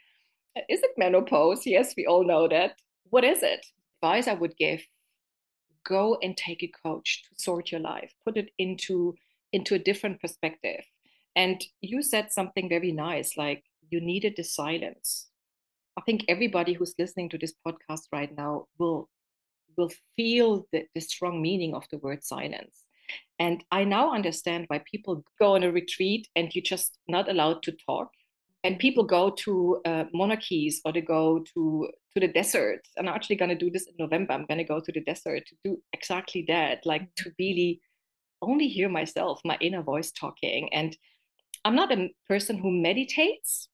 Is 0.70 0.82
it 0.84 0.98
menopause? 0.98 1.66
Yes, 1.66 1.96
we 1.98 2.06
all 2.08 2.26
know 2.26 2.48
that. 2.50 2.74
What 3.12 3.24
is 3.26 3.44
it? 3.44 3.66
Advice 4.04 4.28
I 4.28 4.36
would 4.36 4.56
give 4.58 4.82
go 5.86 6.18
and 6.22 6.38
take 6.38 6.64
a 6.64 6.72
coach 6.86 7.24
to 7.24 7.42
sort 7.42 7.72
your 7.72 7.82
life, 7.82 8.14
put 8.26 8.38
it 8.38 8.50
into 8.58 9.16
into 9.52 9.76
a 9.76 9.80
different 9.80 10.22
perspective. 10.22 10.86
And 11.36 11.64
you 11.82 12.04
said 12.04 12.32
something 12.32 12.70
very 12.70 12.92
nice, 12.92 13.38
like 13.38 13.64
you 13.90 14.02
needed 14.02 14.36
the 14.38 14.44
silence. 14.44 15.29
I 16.00 16.02
think 16.04 16.24
everybody 16.30 16.72
who's 16.72 16.96
listening 16.98 17.28
to 17.30 17.38
this 17.38 17.54
podcast 17.68 18.04
right 18.14 18.34
now 18.38 18.68
will 18.78 19.10
will 19.78 19.92
feel 20.16 20.66
the, 20.72 20.86
the 20.96 21.02
strong 21.02 21.42
meaning 21.42 21.76
of 21.76 21.84
the 21.92 21.98
word 21.98 22.24
silence. 22.24 22.86
And 23.38 23.64
I 23.70 23.84
now 23.84 24.14
understand 24.14 24.66
why 24.70 24.82
people 24.90 25.26
go 25.40 25.56
on 25.56 25.64
a 25.64 25.72
retreat 25.72 26.30
and 26.38 26.54
you're 26.56 26.64
just 26.64 26.98
not 27.10 27.30
allowed 27.30 27.64
to 27.64 27.74
talk. 27.86 28.10
And 28.64 28.80
people 28.80 29.04
go 29.04 29.32
to 29.44 29.82
uh, 29.86 30.06
monarchies 30.14 30.80
or 30.86 30.94
they 30.94 31.02
go 31.02 31.44
to 31.54 31.90
to 32.14 32.20
the 32.20 32.30
desert. 32.30 32.82
I'm 32.98 33.10
actually 33.10 33.36
going 33.36 33.50
to 33.50 33.66
do 33.66 33.70
this 33.70 33.88
in 33.88 33.96
November. 34.00 34.32
I'm 34.34 34.46
going 34.46 34.58
to 34.60 34.74
go 34.74 34.80
to 34.80 34.92
the 34.94 35.02
desert 35.02 35.44
to 35.48 35.56
do 35.66 35.82
exactly 35.92 36.46
that, 36.48 36.86
like 36.86 37.14
to 37.16 37.32
really 37.38 37.82
only 38.42 38.70
hear 38.70 38.88
myself, 38.88 39.42
my 39.44 39.58
inner 39.60 39.84
voice 39.84 40.12
talking. 40.12 40.74
And 40.74 40.96
I'm 41.66 41.76
not 41.76 41.92
a 41.92 42.10
person 42.26 42.58
who 42.58 42.72
meditates, 42.72 43.68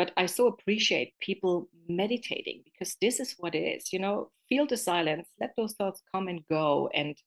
but 0.00 0.12
I 0.16 0.24
so 0.24 0.46
appreciate 0.46 1.12
people 1.20 1.68
meditating 1.86 2.62
because 2.64 2.96
this 3.02 3.20
is 3.20 3.34
what 3.38 3.54
it 3.54 3.58
is. 3.58 3.92
You 3.92 3.98
know, 3.98 4.30
feel 4.48 4.66
the 4.66 4.78
silence, 4.78 5.28
let 5.38 5.50
those 5.58 5.74
thoughts 5.74 6.00
come 6.10 6.26
and 6.26 6.40
go. 6.48 6.88
And 6.94 7.18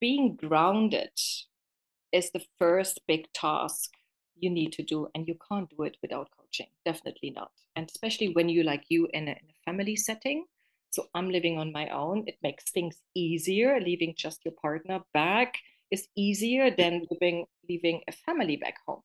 being 0.00 0.36
grounded 0.36 1.12
is 2.10 2.30
the 2.30 2.42
first 2.58 3.02
big 3.06 3.30
task 3.34 3.90
you 4.40 4.48
need 4.48 4.72
to 4.72 4.82
do. 4.82 5.08
And 5.14 5.28
you 5.28 5.36
can't 5.46 5.68
do 5.76 5.82
it 5.82 5.98
without 6.00 6.30
coaching, 6.34 6.68
definitely 6.86 7.32
not. 7.32 7.50
And 7.76 7.86
especially 7.86 8.32
when 8.32 8.48
you, 8.48 8.62
like 8.62 8.84
you, 8.88 9.08
in 9.12 9.28
a, 9.28 9.32
in 9.32 9.50
a 9.50 9.62
family 9.66 9.96
setting. 9.96 10.46
So 10.90 11.08
I'm 11.14 11.28
living 11.28 11.58
on 11.58 11.70
my 11.70 11.90
own. 11.90 12.24
It 12.26 12.38
makes 12.42 12.70
things 12.70 12.96
easier. 13.14 13.78
Leaving 13.78 14.14
just 14.16 14.40
your 14.42 14.54
partner 14.54 15.00
back 15.12 15.58
is 15.90 16.08
easier 16.16 16.70
than 16.70 17.06
living 17.10 17.44
leaving 17.68 18.00
a 18.08 18.12
family 18.12 18.56
back 18.56 18.76
home. 18.86 19.02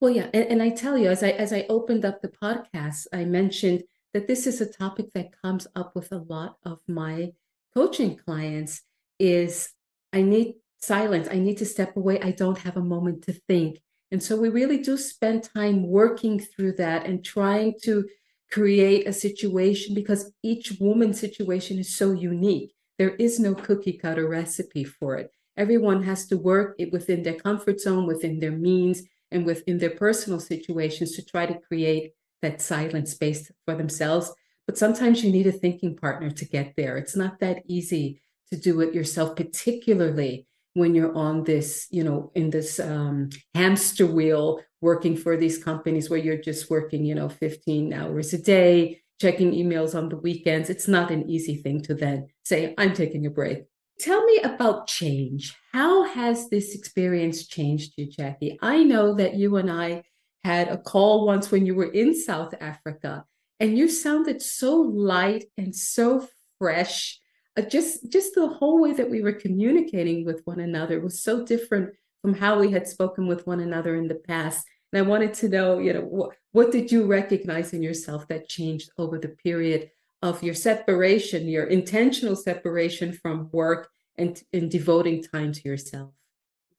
Well, 0.00 0.12
yeah, 0.12 0.28
and, 0.32 0.44
and 0.44 0.62
I 0.62 0.70
tell 0.70 0.96
you, 0.96 1.08
as 1.08 1.22
I 1.22 1.30
as 1.30 1.52
I 1.52 1.66
opened 1.68 2.04
up 2.04 2.22
the 2.22 2.28
podcast, 2.28 3.06
I 3.12 3.24
mentioned 3.24 3.82
that 4.14 4.28
this 4.28 4.46
is 4.46 4.60
a 4.60 4.72
topic 4.72 5.06
that 5.14 5.40
comes 5.42 5.66
up 5.74 5.94
with 5.94 6.12
a 6.12 6.18
lot 6.18 6.56
of 6.64 6.80
my 6.86 7.32
coaching 7.74 8.16
clients 8.16 8.82
is 9.18 9.70
I 10.12 10.22
need 10.22 10.54
silence. 10.80 11.28
I 11.30 11.38
need 11.38 11.58
to 11.58 11.66
step 11.66 11.96
away. 11.96 12.20
I 12.20 12.30
don't 12.30 12.58
have 12.58 12.76
a 12.76 12.82
moment 12.82 13.22
to 13.24 13.32
think. 13.32 13.80
And 14.10 14.22
so 14.22 14.36
we 14.36 14.48
really 14.48 14.78
do 14.78 14.96
spend 14.96 15.42
time 15.42 15.88
working 15.88 16.40
through 16.40 16.72
that 16.76 17.04
and 17.04 17.24
trying 17.24 17.74
to 17.82 18.08
create 18.50 19.06
a 19.06 19.12
situation 19.12 19.94
because 19.94 20.32
each 20.42 20.78
woman's 20.80 21.20
situation 21.20 21.78
is 21.78 21.94
so 21.94 22.12
unique. 22.12 22.72
There 22.98 23.14
is 23.16 23.38
no 23.38 23.54
cookie 23.54 23.98
cutter 23.98 24.26
recipe 24.26 24.84
for 24.84 25.16
it. 25.16 25.30
Everyone 25.56 26.04
has 26.04 26.26
to 26.28 26.38
work 26.38 26.76
it 26.78 26.92
within 26.92 27.22
their 27.22 27.34
comfort 27.34 27.80
zone, 27.80 28.06
within 28.06 28.38
their 28.38 28.52
means, 28.52 29.02
and 29.30 29.44
within 29.44 29.78
their 29.78 29.90
personal 29.90 30.40
situations 30.40 31.12
to 31.12 31.24
try 31.24 31.46
to 31.46 31.58
create 31.58 32.12
that 32.42 32.60
silent 32.60 33.08
space 33.08 33.50
for 33.64 33.74
themselves. 33.74 34.32
But 34.66 34.78
sometimes 34.78 35.24
you 35.24 35.32
need 35.32 35.46
a 35.46 35.52
thinking 35.52 35.96
partner 35.96 36.30
to 36.30 36.44
get 36.44 36.74
there. 36.76 36.96
It's 36.96 37.16
not 37.16 37.40
that 37.40 37.62
easy 37.66 38.20
to 38.50 38.56
do 38.56 38.80
it 38.80 38.94
yourself, 38.94 39.36
particularly 39.36 40.46
when 40.74 40.94
you're 40.94 41.14
on 41.16 41.44
this, 41.44 41.86
you 41.90 42.04
know, 42.04 42.30
in 42.34 42.50
this 42.50 42.78
um, 42.78 43.30
hamster 43.54 44.06
wheel 44.06 44.60
working 44.80 45.16
for 45.16 45.36
these 45.36 45.62
companies 45.62 46.08
where 46.08 46.18
you're 46.18 46.40
just 46.40 46.70
working, 46.70 47.04
you 47.04 47.14
know, 47.14 47.28
15 47.28 47.92
hours 47.92 48.32
a 48.32 48.38
day, 48.38 49.00
checking 49.20 49.52
emails 49.52 49.96
on 49.96 50.08
the 50.08 50.16
weekends. 50.16 50.70
It's 50.70 50.86
not 50.86 51.10
an 51.10 51.28
easy 51.28 51.56
thing 51.56 51.82
to 51.82 51.94
then 51.94 52.28
say, 52.44 52.74
I'm 52.78 52.94
taking 52.94 53.26
a 53.26 53.30
break. 53.30 53.64
Tell 53.98 54.24
me 54.24 54.38
about 54.38 54.86
change. 54.86 55.56
How 55.72 56.04
has 56.04 56.48
this 56.48 56.74
experience 56.74 57.48
changed 57.48 57.94
you, 57.96 58.06
Jackie? 58.06 58.56
I 58.62 58.84
know 58.84 59.14
that 59.14 59.34
you 59.34 59.56
and 59.56 59.70
I 59.70 60.04
had 60.44 60.68
a 60.68 60.78
call 60.78 61.26
once 61.26 61.50
when 61.50 61.66
you 61.66 61.74
were 61.74 61.90
in 61.90 62.14
South 62.14 62.54
Africa, 62.60 63.24
and 63.58 63.76
you 63.76 63.88
sounded 63.88 64.40
so 64.40 64.76
light 64.76 65.46
and 65.56 65.74
so 65.74 66.28
fresh. 66.60 67.18
Uh, 67.56 67.62
just, 67.62 68.08
just 68.08 68.36
the 68.36 68.46
whole 68.46 68.80
way 68.80 68.92
that 68.92 69.10
we 69.10 69.20
were 69.20 69.32
communicating 69.32 70.24
with 70.24 70.42
one 70.44 70.60
another 70.60 71.00
was 71.00 71.20
so 71.20 71.44
different 71.44 71.92
from 72.22 72.34
how 72.34 72.60
we 72.60 72.70
had 72.70 72.86
spoken 72.86 73.26
with 73.26 73.48
one 73.48 73.58
another 73.58 73.96
in 73.96 74.06
the 74.06 74.14
past. 74.14 74.64
And 74.92 75.04
I 75.04 75.08
wanted 75.08 75.34
to 75.34 75.48
know, 75.48 75.80
you 75.80 75.92
know, 75.92 76.02
what, 76.02 76.36
what 76.52 76.70
did 76.70 76.92
you 76.92 77.04
recognize 77.04 77.72
in 77.72 77.82
yourself 77.82 78.28
that 78.28 78.48
changed 78.48 78.90
over 78.96 79.18
the 79.18 79.28
period 79.28 79.90
of 80.22 80.42
your 80.42 80.54
separation, 80.54 81.48
your 81.48 81.64
intentional 81.64 82.36
separation 82.36 83.12
from 83.12 83.48
work 83.52 83.88
and, 84.16 84.42
and 84.52 84.70
devoting 84.70 85.22
time 85.22 85.52
to 85.52 85.68
yourself? 85.68 86.12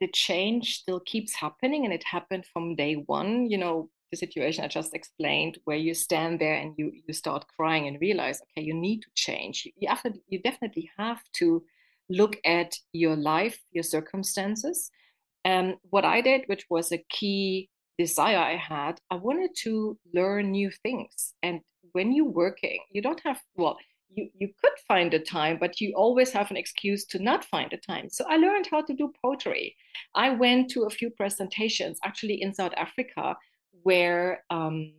The 0.02 0.08
change 0.08 0.78
still 0.80 1.00
keeps 1.02 1.34
happening 1.34 1.86
and 1.86 1.94
it 1.94 2.04
happened 2.04 2.46
from 2.46 2.76
day 2.76 2.96
one. 2.96 3.50
You 3.50 3.58
know, 3.58 3.90
the 4.12 4.18
situation 4.18 4.64
I 4.64 4.68
just 4.68 4.94
explained, 4.94 5.60
where 5.66 5.78
you 5.78 5.94
stand 5.94 6.40
there 6.40 6.56
and 6.56 6.74
you 6.78 6.92
you 7.08 7.14
start 7.14 7.46
crying 7.56 7.88
and 7.88 8.00
realize, 8.02 8.42
okay, 8.42 8.66
you 8.66 8.74
need 8.74 9.02
to 9.02 9.10
change. 9.14 9.68
You, 9.78 9.88
have 9.88 10.04
to, 10.04 10.14
you 10.28 10.42
definitely 10.42 10.90
have 10.98 11.22
to 11.34 11.64
look 12.10 12.38
at 12.44 12.76
your 12.92 13.16
life, 13.16 13.60
your 13.72 13.84
circumstances. 13.84 14.90
And 15.46 15.76
what 15.90 16.06
I 16.06 16.22
did, 16.22 16.44
which 16.48 16.66
was 16.70 16.92
a 16.92 17.04
key 17.10 17.70
desire 18.00 18.38
I 18.38 18.56
had, 18.56 19.00
I 19.12 19.16
wanted 19.16 19.52
to 19.66 19.98
learn 20.14 20.52
new 20.52 20.72
things. 20.72 21.34
And 21.44 21.60
when 21.92 22.14
you're 22.14 22.36
working, 22.46 22.80
you 22.94 23.02
don't 23.02 23.22
have, 23.26 23.40
well, 23.56 23.78
you, 24.10 24.30
you 24.34 24.48
could 24.60 24.78
find 24.88 25.12
the 25.12 25.20
time, 25.20 25.58
but 25.60 25.82
you 25.82 25.94
always 25.96 26.32
have 26.32 26.50
an 26.50 26.58
excuse 26.58 27.06
to 27.08 27.20
not 27.20 27.44
find 27.44 27.70
the 27.70 27.78
time. 27.78 28.10
So 28.10 28.24
I 28.28 28.38
learned 28.38 28.68
how 28.72 28.82
to 28.84 28.94
do 28.94 29.12
pottery. 29.22 29.76
I 30.16 30.30
went 30.30 30.72
to 30.72 30.84
a 30.84 30.90
few 30.90 31.10
presentations 31.12 32.00
actually 32.04 32.42
in 32.42 32.54
South 32.54 32.74
Africa 32.78 33.36
where 33.84 34.44
um, 34.50 34.94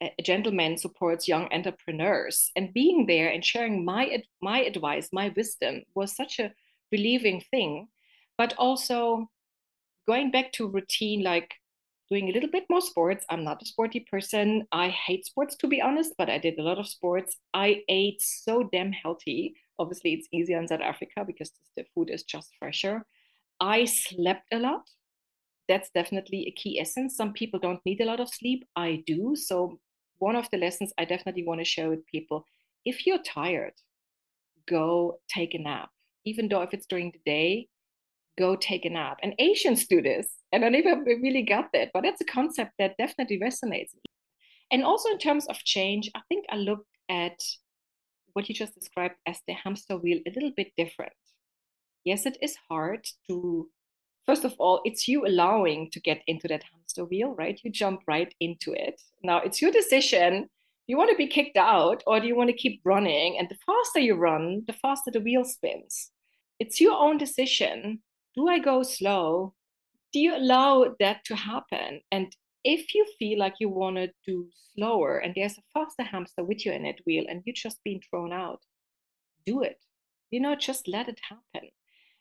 a 0.00 0.22
gentleman 0.22 0.78
supports 0.78 1.28
young 1.28 1.48
entrepreneurs. 1.52 2.50
And 2.56 2.72
being 2.72 3.06
there 3.06 3.28
and 3.28 3.44
sharing 3.44 3.84
my, 3.84 4.22
my 4.40 4.60
advice, 4.60 5.10
my 5.12 5.32
wisdom 5.36 5.82
was 5.94 6.16
such 6.16 6.38
a 6.38 6.52
relieving 6.90 7.42
thing. 7.50 7.88
But 8.38 8.54
also 8.58 9.28
going 10.06 10.30
back 10.30 10.52
to 10.52 10.68
routine, 10.68 11.22
like 11.22 11.54
doing 12.08 12.28
a 12.28 12.32
little 12.32 12.50
bit 12.50 12.64
more 12.70 12.80
sports. 12.80 13.24
I'm 13.30 13.44
not 13.44 13.62
a 13.62 13.66
sporty 13.66 14.00
person. 14.10 14.66
I 14.72 14.88
hate 14.88 15.26
sports 15.26 15.56
to 15.56 15.66
be 15.66 15.80
honest, 15.80 16.14
but 16.18 16.30
I 16.30 16.38
did 16.38 16.58
a 16.58 16.62
lot 16.62 16.78
of 16.78 16.88
sports. 16.88 17.36
I 17.54 17.82
ate 17.88 18.22
so 18.22 18.68
damn 18.72 18.92
healthy. 18.92 19.56
Obviously, 19.78 20.14
it's 20.14 20.28
easier 20.32 20.58
in 20.58 20.68
South 20.68 20.80
Africa 20.80 21.24
because 21.26 21.52
the 21.76 21.84
food 21.94 22.10
is 22.10 22.22
just 22.22 22.50
fresher. 22.58 23.04
I 23.60 23.84
slept 23.84 24.46
a 24.52 24.58
lot. 24.58 24.88
That's 25.68 25.90
definitely 25.90 26.46
a 26.46 26.52
key 26.52 26.78
essence. 26.80 27.16
Some 27.16 27.32
people 27.32 27.58
don't 27.58 27.84
need 27.84 28.00
a 28.00 28.06
lot 28.06 28.20
of 28.20 28.28
sleep. 28.28 28.64
I 28.76 29.02
do. 29.06 29.34
So, 29.34 29.80
one 30.18 30.36
of 30.36 30.48
the 30.50 30.58
lessons 30.58 30.92
I 30.96 31.04
definitely 31.04 31.44
want 31.44 31.60
to 31.60 31.64
share 31.64 31.90
with 31.90 32.06
people 32.06 32.44
if 32.86 33.04
you're 33.04 33.22
tired, 33.22 33.74
go 34.68 35.18
take 35.28 35.54
a 35.54 35.58
nap. 35.58 35.90
Even 36.24 36.48
though 36.48 36.62
if 36.62 36.72
it's 36.72 36.86
during 36.86 37.10
the 37.10 37.20
day, 37.26 37.68
go 38.38 38.56
take 38.56 38.84
a 38.84 38.90
nap. 38.90 39.18
And 39.22 39.34
Asians 39.38 39.86
do 39.86 40.00
this. 40.02 40.28
And 40.52 40.64
I 40.64 40.68
never 40.68 41.02
really 41.04 41.42
got 41.42 41.66
that, 41.72 41.90
but 41.92 42.02
that's 42.02 42.20
a 42.20 42.24
concept 42.24 42.72
that 42.78 42.96
definitely 42.98 43.40
resonates. 43.40 43.90
And 44.70 44.84
also 44.84 45.10
in 45.10 45.18
terms 45.18 45.46
of 45.46 45.58
change, 45.58 46.10
I 46.14 46.20
think 46.28 46.46
I 46.50 46.56
look 46.56 46.84
at 47.08 47.40
what 48.32 48.48
you 48.48 48.54
just 48.54 48.74
described 48.74 49.14
as 49.26 49.38
the 49.46 49.54
hamster 49.54 49.96
wheel 49.96 50.20
a 50.26 50.30
little 50.30 50.52
bit 50.56 50.72
different. 50.76 51.12
Yes, 52.04 52.26
it 52.26 52.36
is 52.42 52.56
hard 52.68 53.06
to, 53.28 53.68
first 54.26 54.44
of 54.44 54.54
all, 54.58 54.80
it's 54.84 55.08
you 55.08 55.26
allowing 55.26 55.90
to 55.92 56.00
get 56.00 56.22
into 56.26 56.46
that 56.48 56.62
hamster 56.62 57.04
wheel, 57.04 57.34
right? 57.38 57.58
You 57.64 57.70
jump 57.70 58.02
right 58.06 58.32
into 58.40 58.72
it. 58.72 59.00
Now 59.22 59.38
it's 59.38 59.62
your 59.62 59.70
decision. 59.70 60.48
You 60.86 60.96
want 60.96 61.10
to 61.10 61.16
be 61.16 61.26
kicked 61.26 61.56
out 61.56 62.02
or 62.06 62.20
do 62.20 62.26
you 62.26 62.36
want 62.36 62.50
to 62.50 62.56
keep 62.56 62.80
running? 62.84 63.38
And 63.38 63.48
the 63.48 63.56
faster 63.66 64.00
you 64.00 64.14
run, 64.14 64.62
the 64.66 64.72
faster 64.72 65.10
the 65.10 65.20
wheel 65.20 65.44
spins. 65.44 66.10
It's 66.60 66.80
your 66.80 66.94
own 66.94 67.18
decision 67.18 68.00
do 68.36 68.48
I 68.48 68.58
go 68.58 68.82
slow? 68.82 69.54
Do 70.12 70.20
you 70.20 70.36
allow 70.36 70.94
that 71.00 71.24
to 71.26 71.36
happen? 71.36 72.00
And 72.12 72.34
if 72.64 72.94
you 72.94 73.06
feel 73.18 73.38
like 73.38 73.54
you 73.60 73.68
want 73.68 73.96
to 73.96 74.10
do 74.26 74.48
slower 74.74 75.18
and 75.18 75.34
there's 75.34 75.58
a 75.58 75.62
faster 75.72 76.02
hamster 76.02 76.44
with 76.44 76.64
you 76.66 76.72
in 76.72 76.82
that 76.82 77.00
wheel 77.06 77.24
and 77.28 77.42
you're 77.44 77.54
just 77.54 77.82
being 77.84 78.02
thrown 78.10 78.32
out, 78.32 78.60
do 79.46 79.62
it. 79.62 79.78
You 80.30 80.40
know, 80.40 80.54
just 80.54 80.88
let 80.88 81.08
it 81.08 81.20
happen. 81.28 81.70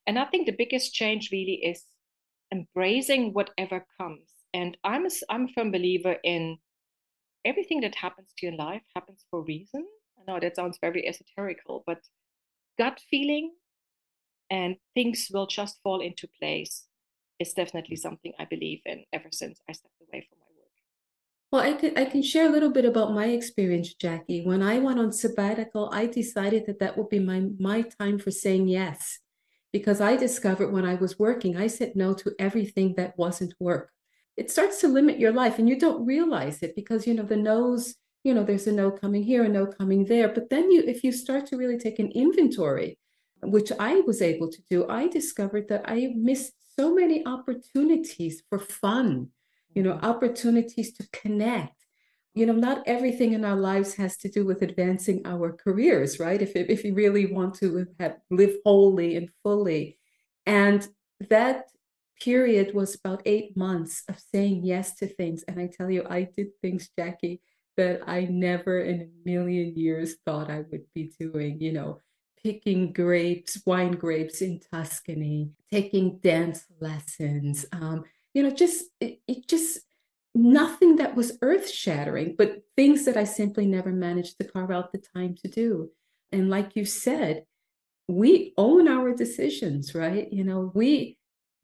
And 0.07 0.19
I 0.19 0.25
think 0.25 0.45
the 0.45 0.55
biggest 0.57 0.93
change 0.93 1.29
really 1.31 1.59
is 1.65 1.83
embracing 2.53 3.33
whatever 3.33 3.85
comes. 3.99 4.29
And 4.53 4.77
I'm 4.83 5.05
a, 5.05 5.09
I'm 5.29 5.45
a 5.45 5.53
firm 5.53 5.71
believer 5.71 6.15
in 6.23 6.57
everything 7.43 7.81
that 7.81 7.95
happens 7.95 8.29
to 8.37 8.45
your 8.45 8.55
life 8.55 8.83
happens 8.95 9.25
for 9.29 9.39
a 9.39 9.43
reason. 9.43 9.85
I 10.17 10.31
know 10.31 10.39
that 10.39 10.55
sounds 10.55 10.77
very 10.79 11.03
esoterical, 11.09 11.83
but 11.85 11.99
gut 12.77 13.01
feeling 13.09 13.51
and 14.55 14.77
things 14.93 15.29
will 15.33 15.47
just 15.47 15.81
fall 15.83 15.99
into 15.99 16.27
place 16.39 16.85
is 17.39 17.51
definitely 17.51 17.97
something 17.97 18.33
I 18.39 18.45
believe 18.45 18.81
in 18.85 19.03
ever 19.11 19.29
since 19.31 19.59
I 19.67 19.73
stepped 19.73 20.01
away 20.07 20.21
from 20.27 20.37
my 20.43 20.51
work. 20.59 20.75
Well, 21.51 21.63
I 21.69 21.73
can 21.79 21.91
I 21.97 22.05
can 22.11 22.23
share 22.23 22.47
a 22.47 22.55
little 22.55 22.71
bit 22.77 22.85
about 22.85 23.17
my 23.19 23.27
experience, 23.37 23.93
Jackie. 23.93 24.45
When 24.45 24.61
I 24.61 24.79
went 24.79 24.99
on 24.99 25.11
sabbatical, 25.11 25.89
I 25.91 26.05
decided 26.05 26.61
that 26.67 26.79
that 26.79 26.97
would 26.97 27.09
be 27.09 27.19
my 27.19 27.39
my 27.59 27.81
time 27.99 28.17
for 28.17 28.31
saying 28.31 28.69
yes, 28.69 29.19
because 29.73 29.99
I 29.99 30.15
discovered 30.15 30.71
when 30.71 30.85
I 30.85 30.95
was 30.95 31.19
working, 31.19 31.57
I 31.57 31.67
said 31.67 31.91
no 31.95 32.13
to 32.21 32.33
everything 32.39 32.95
that 32.95 33.17
wasn't 33.17 33.53
work. 33.59 33.91
It 34.37 34.49
starts 34.49 34.79
to 34.81 34.87
limit 34.87 35.19
your 35.19 35.33
life, 35.41 35.59
and 35.59 35.67
you 35.67 35.77
don't 35.77 36.05
realize 36.05 36.63
it 36.63 36.75
because 36.75 37.05
you 37.05 37.13
know 37.13 37.27
the 37.27 37.43
no's. 37.51 37.95
You 38.27 38.33
know, 38.33 38.43
there's 38.43 38.65
a 38.65 38.71
no 38.71 38.89
coming 38.89 39.23
here, 39.31 39.43
a 39.43 39.49
no 39.49 39.65
coming 39.79 40.05
there. 40.05 40.29
But 40.29 40.49
then 40.49 40.71
you, 40.71 40.81
if 40.93 41.03
you 41.03 41.11
start 41.11 41.45
to 41.47 41.57
really 41.57 41.77
take 41.77 41.99
an 41.99 42.09
inventory, 42.23 42.97
which 43.41 43.71
I 43.79 44.01
was 44.01 44.21
able 44.21 44.49
to 44.51 44.61
do, 44.69 44.87
I 44.87 45.07
discovered 45.07 45.67
that 45.69 45.83
I 45.85 46.13
missed 46.15 46.53
so 46.77 46.93
many 46.93 47.25
opportunities 47.25 48.43
for 48.49 48.59
fun 48.59 49.29
you 49.75 49.83
know, 49.83 49.93
mm-hmm. 49.93 50.05
opportunities 50.05 50.93
to 50.93 51.07
connect. 51.11 51.73
You 52.33 52.45
know, 52.45 52.53
not 52.53 52.83
everything 52.85 53.33
in 53.33 53.45
our 53.45 53.55
lives 53.55 53.93
has 53.95 54.17
to 54.17 54.29
do 54.29 54.45
with 54.45 54.61
advancing 54.61 55.21
our 55.25 55.53
careers, 55.53 56.19
right? 56.19 56.41
If, 56.41 56.55
if 56.55 56.83
you 56.83 56.93
really 56.93 57.27
want 57.27 57.53
to 57.55 57.87
have, 57.99 58.17
live 58.29 58.55
wholly 58.65 59.15
and 59.15 59.29
fully. 59.43 59.99
And 60.45 60.85
that 61.29 61.69
period 62.21 62.73
was 62.73 62.95
about 62.95 63.21
eight 63.25 63.55
months 63.55 64.03
of 64.09 64.19
saying 64.19 64.65
yes 64.65 64.95
to 64.95 65.07
things. 65.07 65.43
And 65.47 65.59
I 65.59 65.67
tell 65.67 65.89
you, 65.89 66.05
I 66.09 66.23
did 66.23 66.47
things, 66.61 66.89
Jackie, 66.97 67.41
that 67.77 68.01
I 68.05 68.25
never 68.25 68.81
in 68.81 69.01
a 69.01 69.29
million 69.29 69.77
years 69.77 70.15
thought 70.25 70.51
I 70.51 70.63
would 70.71 70.85
be 70.93 71.13
doing, 71.17 71.61
you 71.61 71.71
know, 71.71 72.01
picking 72.45 72.93
grapes, 72.93 73.59
wine 73.65 73.93
grapes 73.93 74.39
in 74.39 74.61
Tuscany, 74.71 75.49
taking 75.71 76.19
dance 76.19 76.63
lessons, 76.79 77.65
um, 77.71 78.03
you 78.35 78.43
know, 78.43 78.51
just 78.51 78.83
it, 78.99 79.19
it 79.27 79.47
just 79.47 79.79
nothing 80.35 80.97
that 80.97 81.15
was 81.15 81.39
earth 81.41 81.67
shattering, 81.67 82.35
but 82.37 82.61
things 82.75 83.03
that 83.05 83.17
I 83.17 83.23
simply 83.23 83.65
never 83.65 83.91
managed 83.91 84.37
to 84.37 84.47
carve 84.47 84.69
out 84.69 84.91
the 84.91 84.99
time 84.99 85.33
to 85.41 85.47
do. 85.47 85.89
And 86.31 86.51
like 86.51 86.75
you 86.75 86.85
said, 86.85 87.45
we 88.07 88.53
own 88.57 88.87
our 88.87 89.15
decisions, 89.15 89.95
right? 89.95 90.31
You 90.31 90.43
know, 90.43 90.71
we, 90.75 91.17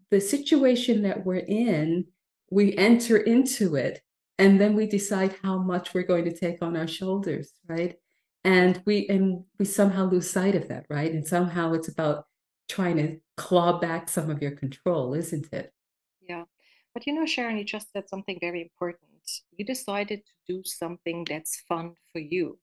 the 0.09 0.19
situation 0.19 1.03
that 1.03 1.23
we're 1.23 1.45
in, 1.47 2.07
we 2.49 2.75
enter 2.75 3.17
into 3.17 3.75
it 3.75 4.01
and 4.39 4.59
then 4.59 4.73
we 4.73 4.87
decide 4.87 5.35
how 5.43 5.59
much 5.59 5.93
we're 5.93 6.01
going 6.01 6.25
to 6.25 6.35
take 6.35 6.63
on 6.63 6.75
our 6.75 6.87
shoulders, 6.87 7.53
right? 7.67 7.99
And 8.43 8.81
we, 8.85 9.07
and 9.07 9.43
we 9.59 9.65
somehow 9.65 10.09
lose 10.09 10.29
sight 10.29 10.55
of 10.55 10.67
that, 10.69 10.85
right? 10.89 11.11
And 11.11 11.27
somehow 11.27 11.73
it's 11.73 11.87
about 11.87 12.25
trying 12.67 12.97
to 12.97 13.19
claw 13.37 13.79
back 13.79 14.09
some 14.09 14.29
of 14.29 14.41
your 14.41 14.51
control, 14.51 15.13
isn't 15.13 15.51
it? 15.53 15.71
Yeah. 16.27 16.45
But 16.93 17.05
you 17.05 17.13
know, 17.13 17.25
Sharon, 17.25 17.57
you 17.57 17.63
just 17.63 17.91
said 17.91 18.09
something 18.09 18.37
very 18.41 18.61
important. 18.61 19.11
You 19.57 19.65
decided 19.65 20.21
to 20.25 20.53
do 20.53 20.61
something 20.65 21.25
that's 21.29 21.61
fun 21.67 21.93
for 22.11 22.19
you. 22.19 22.57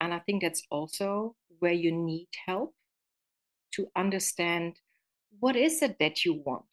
And 0.00 0.12
I 0.12 0.18
think 0.20 0.42
that's 0.42 0.62
also 0.70 1.34
where 1.58 1.72
you 1.72 1.92
need 1.92 2.28
help 2.46 2.74
to 3.72 3.88
understand 3.96 4.76
what 5.38 5.56
is 5.56 5.82
it 5.82 5.96
that 6.00 6.24
you 6.24 6.42
want? 6.44 6.64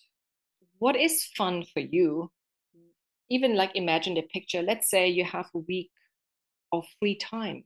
What 0.79 0.95
is 0.95 1.25
fun 1.35 1.65
for 1.73 1.79
you? 1.79 2.31
Even 3.29 3.55
like 3.55 3.75
imagine 3.75 4.15
the 4.15 4.21
picture. 4.21 4.61
Let's 4.61 4.89
say 4.89 5.07
you 5.07 5.23
have 5.25 5.49
a 5.53 5.59
week 5.59 5.91
of 6.71 6.85
free 6.99 7.15
time. 7.15 7.63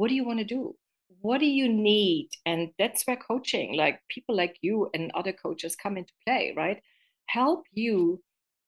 What 0.00 0.08
do 0.08 0.14
you 0.14 0.24
want 0.24 0.38
to 0.38 0.46
do? 0.46 0.76
What 1.20 1.40
do 1.40 1.46
you 1.46 1.68
need? 1.68 2.30
And 2.46 2.70
that's 2.78 3.06
where 3.06 3.18
coaching, 3.18 3.76
like 3.76 4.00
people 4.08 4.34
like 4.34 4.56
you 4.62 4.88
and 4.94 5.10
other 5.12 5.34
coaches 5.34 5.76
come 5.76 5.98
into 5.98 6.14
play, 6.26 6.54
right? 6.56 6.80
Help 7.26 7.66
you 7.74 8.22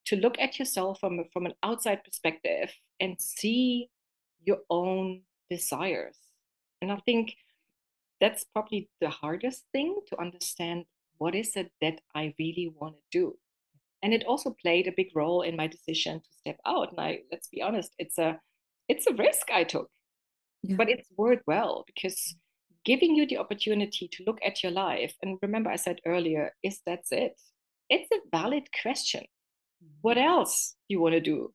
to 0.09 0.17
look 0.17 0.39
at 0.39 0.59
yourself 0.59 1.01
from, 1.01 1.25
from 1.33 1.47
an 1.47 1.55
outside 1.63 2.05
perspective 2.05 2.71
and 3.01 3.19
see 3.19 3.89
your 4.45 4.59
own 4.69 5.23
desires. 5.49 6.19
And 6.83 6.93
I 6.93 6.97
think 7.07 7.35
that's 8.21 8.45
probably 8.53 8.91
the 9.01 9.09
hardest 9.09 9.65
thing 9.73 10.01
to 10.09 10.21
understand 10.21 10.85
what 11.17 11.35
is 11.35 11.57
it 11.57 11.73
that 11.81 12.03
I 12.15 12.35
really 12.39 12.75
want 12.79 12.97
to 12.97 13.03
do. 13.11 13.39
And 14.03 14.13
it 14.13 14.27
also 14.27 14.55
played 14.61 14.87
a 14.87 14.93
big 14.95 15.09
role 15.15 15.41
in 15.41 15.57
my 15.57 15.67
decision 15.67 16.21
to 16.21 16.29
step 16.41 16.59
out. 16.67 16.91
And 16.91 17.01
I 17.01 17.21
let's 17.31 17.49
be 17.49 17.63
honest, 17.63 17.95
it's 17.99 18.19
a 18.19 18.39
it's 18.87 19.07
a 19.07 19.15
risk 19.15 19.51
I 19.51 19.65
took. 19.65 19.89
Yeah. 20.63 20.77
But 20.77 20.89
it's 20.89 21.09
worth 21.17 21.41
well 21.47 21.85
because 21.87 22.37
giving 22.85 23.15
you 23.15 23.27
the 23.27 23.39
opportunity 23.39 24.09
to 24.09 24.25
look 24.27 24.39
at 24.45 24.63
your 24.63 24.73
life 24.73 25.15
and 25.23 25.39
remember 25.43 25.71
I 25.71 25.77
said 25.77 26.01
earlier, 26.07 26.55
is 26.63 26.81
that's 26.87 27.13
it? 27.13 27.33
It's 27.89 28.11
a 28.13 28.21
valid 28.31 28.69
question. 28.83 29.25
What 30.01 30.17
mm-hmm. 30.17 30.29
else 30.29 30.75
you 30.89 31.01
want 31.01 31.15
to 31.15 31.21
do? 31.21 31.53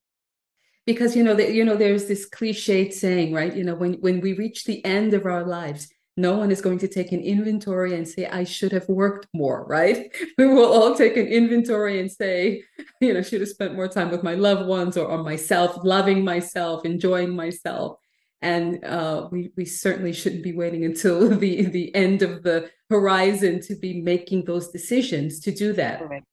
Because 0.85 1.15
you 1.15 1.23
know 1.23 1.35
that 1.35 1.53
you 1.53 1.65
know 1.65 1.75
there's 1.75 2.07
this 2.07 2.29
cliched 2.29 2.93
saying 2.93 3.33
right 3.33 3.53
you 3.53 3.65
know 3.65 3.75
when 3.75 3.95
when 3.95 4.21
we 4.21 4.31
reach 4.31 4.63
the 4.63 4.83
end 4.85 5.13
of 5.13 5.25
our 5.25 5.43
lives 5.43 5.89
no 6.15 6.37
one 6.37 6.49
is 6.49 6.61
going 6.61 6.79
to 6.79 6.87
take 6.87 7.11
an 7.11 7.21
inventory 7.21 7.93
and 7.93 8.07
say 8.07 8.25
i 8.27 8.45
should 8.45 8.71
have 8.71 8.87
worked 8.87 9.27
more 9.33 9.65
right? 9.67 10.15
We 10.37 10.47
will 10.47 10.71
all 10.71 10.95
take 10.95 11.17
an 11.17 11.27
inventory 11.27 11.99
and 11.99 12.09
say 12.09 12.63
you 13.01 13.13
know 13.13 13.21
should 13.21 13.41
have 13.41 13.49
spent 13.49 13.75
more 13.75 13.89
time 13.89 14.11
with 14.11 14.23
my 14.23 14.35
loved 14.35 14.65
ones 14.65 14.95
or 14.95 15.11
on 15.11 15.25
myself 15.25 15.77
loving 15.83 16.23
myself 16.23 16.85
enjoying 16.85 17.35
myself 17.35 17.99
and 18.41 18.83
uh, 18.83 19.27
we 19.31 19.51
we 19.57 19.65
certainly 19.65 20.13
shouldn't 20.13 20.43
be 20.43 20.53
waiting 20.53 20.85
until 20.85 21.29
the 21.37 21.65
the 21.65 21.93
end 21.95 22.21
of 22.21 22.43
the 22.43 22.69
horizon 22.89 23.59
to 23.61 23.75
be 23.75 24.01
making 24.01 24.45
those 24.45 24.69
decisions 24.69 25.39
to 25.39 25.51
do 25.51 25.73
that 25.73 26.07
right. 26.07 26.23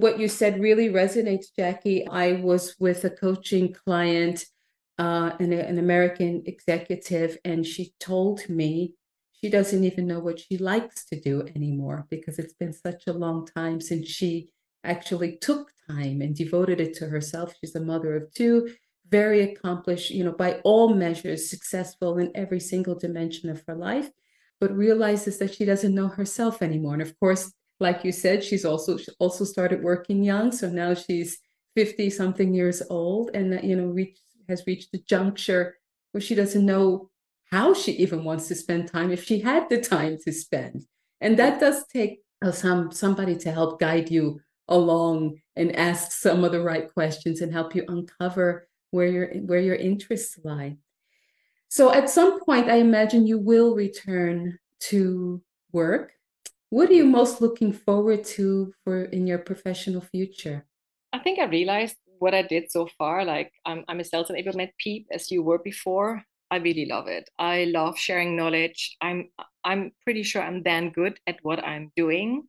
What 0.00 0.18
you 0.18 0.28
said 0.28 0.62
really 0.62 0.88
resonates, 0.88 1.54
Jackie. 1.54 2.08
I 2.08 2.32
was 2.32 2.74
with 2.80 3.04
a 3.04 3.10
coaching 3.10 3.74
client, 3.74 4.46
uh, 4.98 5.32
an, 5.38 5.52
an 5.52 5.78
American 5.78 6.42
executive, 6.46 7.36
and 7.44 7.66
she 7.66 7.92
told 8.00 8.48
me 8.48 8.94
she 9.32 9.50
doesn't 9.50 9.84
even 9.84 10.06
know 10.06 10.18
what 10.18 10.40
she 10.40 10.56
likes 10.56 11.04
to 11.06 11.20
do 11.20 11.42
anymore 11.54 12.06
because 12.08 12.38
it's 12.38 12.54
been 12.54 12.72
such 12.72 13.08
a 13.08 13.12
long 13.12 13.46
time 13.46 13.78
since 13.78 14.08
she 14.08 14.48
actually 14.84 15.36
took 15.36 15.70
time 15.86 16.22
and 16.22 16.34
devoted 16.34 16.80
it 16.80 16.94
to 16.94 17.06
herself. 17.06 17.54
She's 17.60 17.74
a 17.74 17.80
mother 17.80 18.16
of 18.16 18.32
two, 18.32 18.74
very 19.10 19.42
accomplished, 19.42 20.10
you 20.10 20.24
know, 20.24 20.32
by 20.32 20.60
all 20.64 20.94
measures, 20.94 21.50
successful 21.50 22.18
in 22.18 22.30
every 22.34 22.60
single 22.60 22.94
dimension 22.94 23.50
of 23.50 23.62
her 23.66 23.74
life, 23.74 24.10
but 24.60 24.76
realizes 24.76 25.38
that 25.38 25.54
she 25.54 25.64
doesn't 25.64 25.94
know 25.94 26.08
herself 26.08 26.62
anymore. 26.62 26.94
And 26.94 27.02
of 27.02 27.18
course, 27.18 27.52
like 27.80 28.04
you 28.04 28.12
said, 28.12 28.44
she's 28.44 28.64
also 28.64 28.98
she 28.98 29.10
also 29.18 29.44
started 29.44 29.82
working 29.82 30.22
young, 30.22 30.52
so 30.52 30.68
now 30.68 30.94
she's 30.94 31.38
fifty 31.74 32.10
something 32.10 32.54
years 32.54 32.82
old, 32.90 33.30
and 33.34 33.58
you 33.64 33.74
know 33.74 33.86
reach, 33.86 34.18
has 34.48 34.66
reached 34.66 34.92
the 34.92 35.02
juncture 35.08 35.76
where 36.12 36.20
she 36.20 36.34
doesn't 36.34 36.66
know 36.66 37.10
how 37.50 37.74
she 37.74 37.92
even 37.92 38.22
wants 38.22 38.48
to 38.48 38.54
spend 38.54 38.86
time 38.86 39.10
if 39.10 39.24
she 39.24 39.40
had 39.40 39.68
the 39.68 39.80
time 39.80 40.18
to 40.24 40.32
spend, 40.32 40.84
and 41.20 41.38
that 41.38 41.58
does 41.58 41.86
take 41.86 42.20
uh, 42.44 42.52
some 42.52 42.92
somebody 42.92 43.36
to 43.36 43.50
help 43.50 43.80
guide 43.80 44.10
you 44.10 44.40
along 44.68 45.36
and 45.56 45.74
ask 45.74 46.12
some 46.12 46.44
of 46.44 46.52
the 46.52 46.60
right 46.60 46.92
questions 46.92 47.40
and 47.40 47.52
help 47.52 47.74
you 47.74 47.84
uncover 47.88 48.68
where 48.90 49.06
your 49.06 49.28
where 49.46 49.60
your 49.60 49.76
interests 49.76 50.38
lie. 50.44 50.76
So 51.68 51.92
at 51.92 52.10
some 52.10 52.40
point, 52.44 52.68
I 52.68 52.76
imagine 52.76 53.26
you 53.26 53.38
will 53.38 53.74
return 53.74 54.58
to 54.90 55.42
work 55.72 56.12
what 56.70 56.88
are 56.88 56.94
you 56.94 57.04
most 57.04 57.40
looking 57.40 57.72
forward 57.72 58.22
to 58.38 58.72
for 58.84 59.02
in 59.02 59.26
your 59.26 59.38
professional 59.38 60.00
future? 60.00 60.66
I 61.12 61.18
think 61.18 61.40
I 61.40 61.46
realized 61.46 61.96
what 62.20 62.32
I 62.32 62.42
did 62.42 62.70
so 62.70 62.88
far. 62.96 63.24
Like 63.24 63.52
I'm, 63.66 63.84
I'm 63.88 63.98
a 63.98 64.04
sales 64.04 64.28
enablement 64.28 64.70
peep, 64.78 65.08
as 65.10 65.32
you 65.32 65.42
were 65.42 65.58
before. 65.58 66.22
I 66.48 66.56
really 66.58 66.86
love 66.86 67.08
it. 67.08 67.28
I 67.38 67.64
love 67.64 67.98
sharing 67.98 68.36
knowledge. 68.36 68.96
I'm 69.00 69.30
I'm 69.64 69.90
pretty 70.04 70.22
sure 70.22 70.42
I'm 70.42 70.62
then 70.62 70.90
good 70.90 71.18
at 71.26 71.38
what 71.42 71.58
I'm 71.64 71.90
doing. 71.96 72.44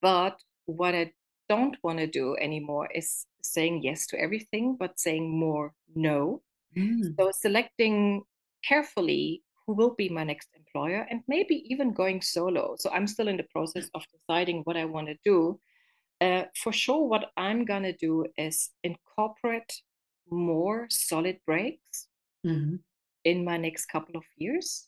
But 0.00 0.40
what 0.64 0.94
I 0.94 1.12
don't 1.50 1.76
want 1.82 1.98
to 1.98 2.06
do 2.06 2.36
anymore 2.36 2.88
is 2.94 3.26
saying 3.42 3.82
yes 3.82 4.06
to 4.06 4.20
everything, 4.26 4.76
but 4.78 5.00
saying 5.00 5.26
more 5.28 5.74
no. 5.96 6.42
Mm. 6.76 7.16
So 7.18 7.32
selecting 7.46 8.22
carefully 8.64 9.42
who 9.66 9.72
will 9.74 9.94
be 10.02 10.08
my 10.08 10.22
next 10.22 10.48
employer 10.54 11.06
and 11.10 11.22
maybe 11.26 11.56
even 11.72 11.92
going 11.92 12.22
solo. 12.22 12.76
So 12.78 12.88
I'm 12.90 13.08
still 13.08 13.26
in 13.26 13.36
the 13.36 13.50
process 13.54 13.90
of 13.96 14.04
deciding 14.14 14.62
what 14.62 14.76
I 14.76 14.84
want 14.84 15.08
to 15.08 15.16
do. 15.24 15.58
Uh, 16.20 16.44
for 16.62 16.72
sure, 16.72 17.08
what 17.08 17.32
I'm 17.36 17.64
going 17.64 17.82
to 17.82 17.96
do 17.96 18.26
is 18.36 18.70
incorporate 18.84 19.72
more 20.30 20.86
solid 20.90 21.38
breaks 21.46 22.06
mm-hmm. 22.46 22.76
in 23.24 23.44
my 23.44 23.56
next 23.56 23.86
couple 23.86 24.16
of 24.16 24.24
years 24.36 24.86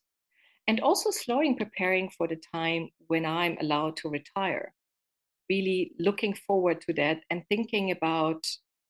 and 0.68 0.78
also 0.80 1.10
slowing 1.10 1.56
preparing 1.56 2.08
for 2.10 2.28
the 2.28 2.40
time 2.54 2.88
when 3.08 3.24
I'm 3.26 3.56
allowed 3.60 3.96
to 3.98 4.08
retire. 4.08 4.74
Really 5.52 5.92
looking 5.98 6.34
forward 6.46 6.78
to 6.82 6.92
that 6.94 7.18
and 7.30 7.42
thinking 7.48 7.90
about 7.90 8.42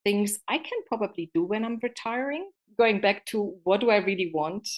things 0.05 0.39
I 0.49 0.59
can 0.59 0.79
probably 0.87 1.31
do 1.35 1.43
when 1.45 1.65
I'm 1.65 1.79
retiring. 1.83 2.45
Going 2.79 3.01
back 3.01 3.19
to 3.27 3.39
what 3.65 3.81
do 3.81 3.91
I 3.91 3.99
really 4.09 4.31
want? 4.33 4.69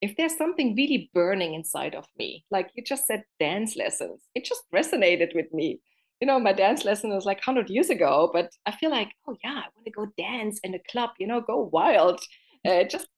if 0.00 0.16
there's 0.16 0.36
something 0.36 0.74
really 0.76 1.10
burning 1.12 1.54
inside 1.54 1.94
of 1.94 2.06
me, 2.18 2.44
like 2.50 2.70
you 2.74 2.82
just 2.82 3.06
said, 3.06 3.22
dance 3.38 3.76
lessons, 3.76 4.22
it 4.34 4.44
just 4.44 4.62
resonated 4.74 5.34
with 5.34 5.52
me. 5.52 5.80
you 6.20 6.26
know, 6.26 6.38
my 6.38 6.52
dance 6.52 6.84
lesson 6.84 7.10
was 7.14 7.24
like 7.24 7.38
100 7.38 7.70
years 7.70 7.88
ago, 7.88 8.30
but 8.32 8.50
I 8.66 8.72
feel 8.72 8.90
like, 8.90 9.08
oh 9.26 9.36
yeah, 9.42 9.62
I 9.64 9.68
want 9.74 9.86
to 9.86 9.90
go 9.90 10.06
dance 10.18 10.60
in 10.62 10.74
a 10.74 10.78
club, 10.90 11.10
you 11.18 11.26
know, 11.26 11.40
go 11.40 11.70
wild, 11.72 12.20
uh, 12.66 12.84
just 12.84 13.08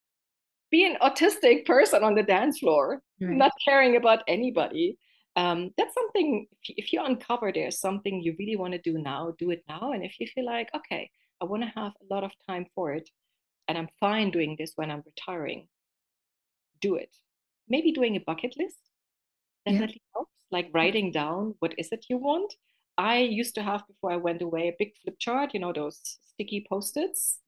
be 0.71 0.87
an 0.87 0.97
autistic 1.03 1.67
person 1.67 2.05
on 2.05 2.15
the 2.15 2.23
dance 2.23 2.61
floor, 2.61 3.03
right. 3.21 3.37
not 3.37 3.51
caring 3.65 3.97
about 3.97 4.23
anybody. 4.29 4.97
Um, 5.35 5.71
that's 5.77 5.95
something, 5.95 6.47
if, 6.65 6.93
you 6.93 7.03
uncover 7.03 7.53
there's 7.53 7.79
something 7.79 8.21
you 8.21 8.37
really 8.39 8.57
want 8.57 8.73
to 8.75 8.79
do 8.79 8.99
now, 8.99 9.35
do 9.39 9.51
it 9.51 9.65
now. 9.69 9.93
And 9.93 10.05
if 10.05 10.21
you 10.21 10.27
feel 10.27 10.45
like, 10.45 10.69
okay, 10.75 11.11
I 11.41 11.47
want 11.47 11.63
to 11.63 11.69
have 11.81 11.93
a 12.01 12.15
lot 12.15 12.23
of 12.23 12.33
time 12.47 12.67
for 12.75 12.93
it, 12.93 13.09
and 13.67 13.79
I'm 13.79 13.89
fine 13.99 14.31
doing 14.31 14.57
this 14.59 14.73
when 14.77 14.91
I'm 14.91 15.03
retiring, 15.07 15.69
do 16.81 16.97
it. 16.97 17.17
Maybe 17.69 17.93
doing 17.93 18.17
a 18.17 18.21
bucket 18.21 18.55
list 18.59 18.77
definitely 19.65 20.03
yeah. 20.05 20.15
helps, 20.15 20.33
like 20.51 20.69
writing 20.75 21.13
down 21.13 21.55
what 21.61 21.75
is 21.79 21.89
it 21.93 22.07
you 22.11 22.19
want 22.19 22.53
I 22.99 23.19
used 23.19 23.55
to 23.55 23.63
have 23.63 23.87
before 23.87 24.13
I 24.13 24.17
went 24.17 24.43
away 24.43 24.69
a 24.69 24.77
big 24.79 24.93
flip 25.03 25.17
chart, 25.19 25.55
you 25.55 25.61
know, 25.61 25.73
those 25.73 26.01
sticky 26.33 26.67
post 26.69 26.97
its. 26.97 27.39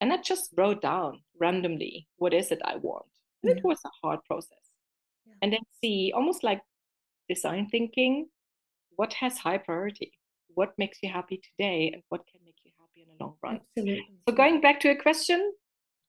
And 0.00 0.12
I 0.12 0.18
just 0.22 0.50
wrote 0.56 0.82
down 0.82 1.20
randomly 1.38 2.08
what 2.16 2.34
is 2.34 2.50
it 2.50 2.60
I 2.64 2.76
want. 2.76 3.06
And 3.42 3.50
yeah. 3.50 3.56
it 3.58 3.64
was 3.64 3.78
a 3.84 3.90
hard 4.02 4.20
process. 4.24 4.58
Yeah. 5.26 5.34
And 5.42 5.52
then 5.52 5.60
see, 5.82 6.12
almost 6.14 6.42
like 6.42 6.60
design 7.28 7.68
thinking, 7.70 8.28
what 8.96 9.12
has 9.14 9.38
high 9.38 9.58
priority? 9.58 10.12
What 10.54 10.72
makes 10.78 10.98
you 11.02 11.10
happy 11.10 11.40
today 11.40 11.90
and 11.92 12.02
what 12.08 12.26
can 12.26 12.40
make 12.44 12.56
you 12.64 12.72
happy 12.78 13.02
in 13.02 13.08
the 13.16 13.24
long 13.24 13.34
run? 13.42 13.60
Absolutely. 13.76 14.18
So 14.28 14.34
going 14.34 14.60
back 14.60 14.80
to 14.80 14.90
a 14.90 14.96
question, 14.96 15.52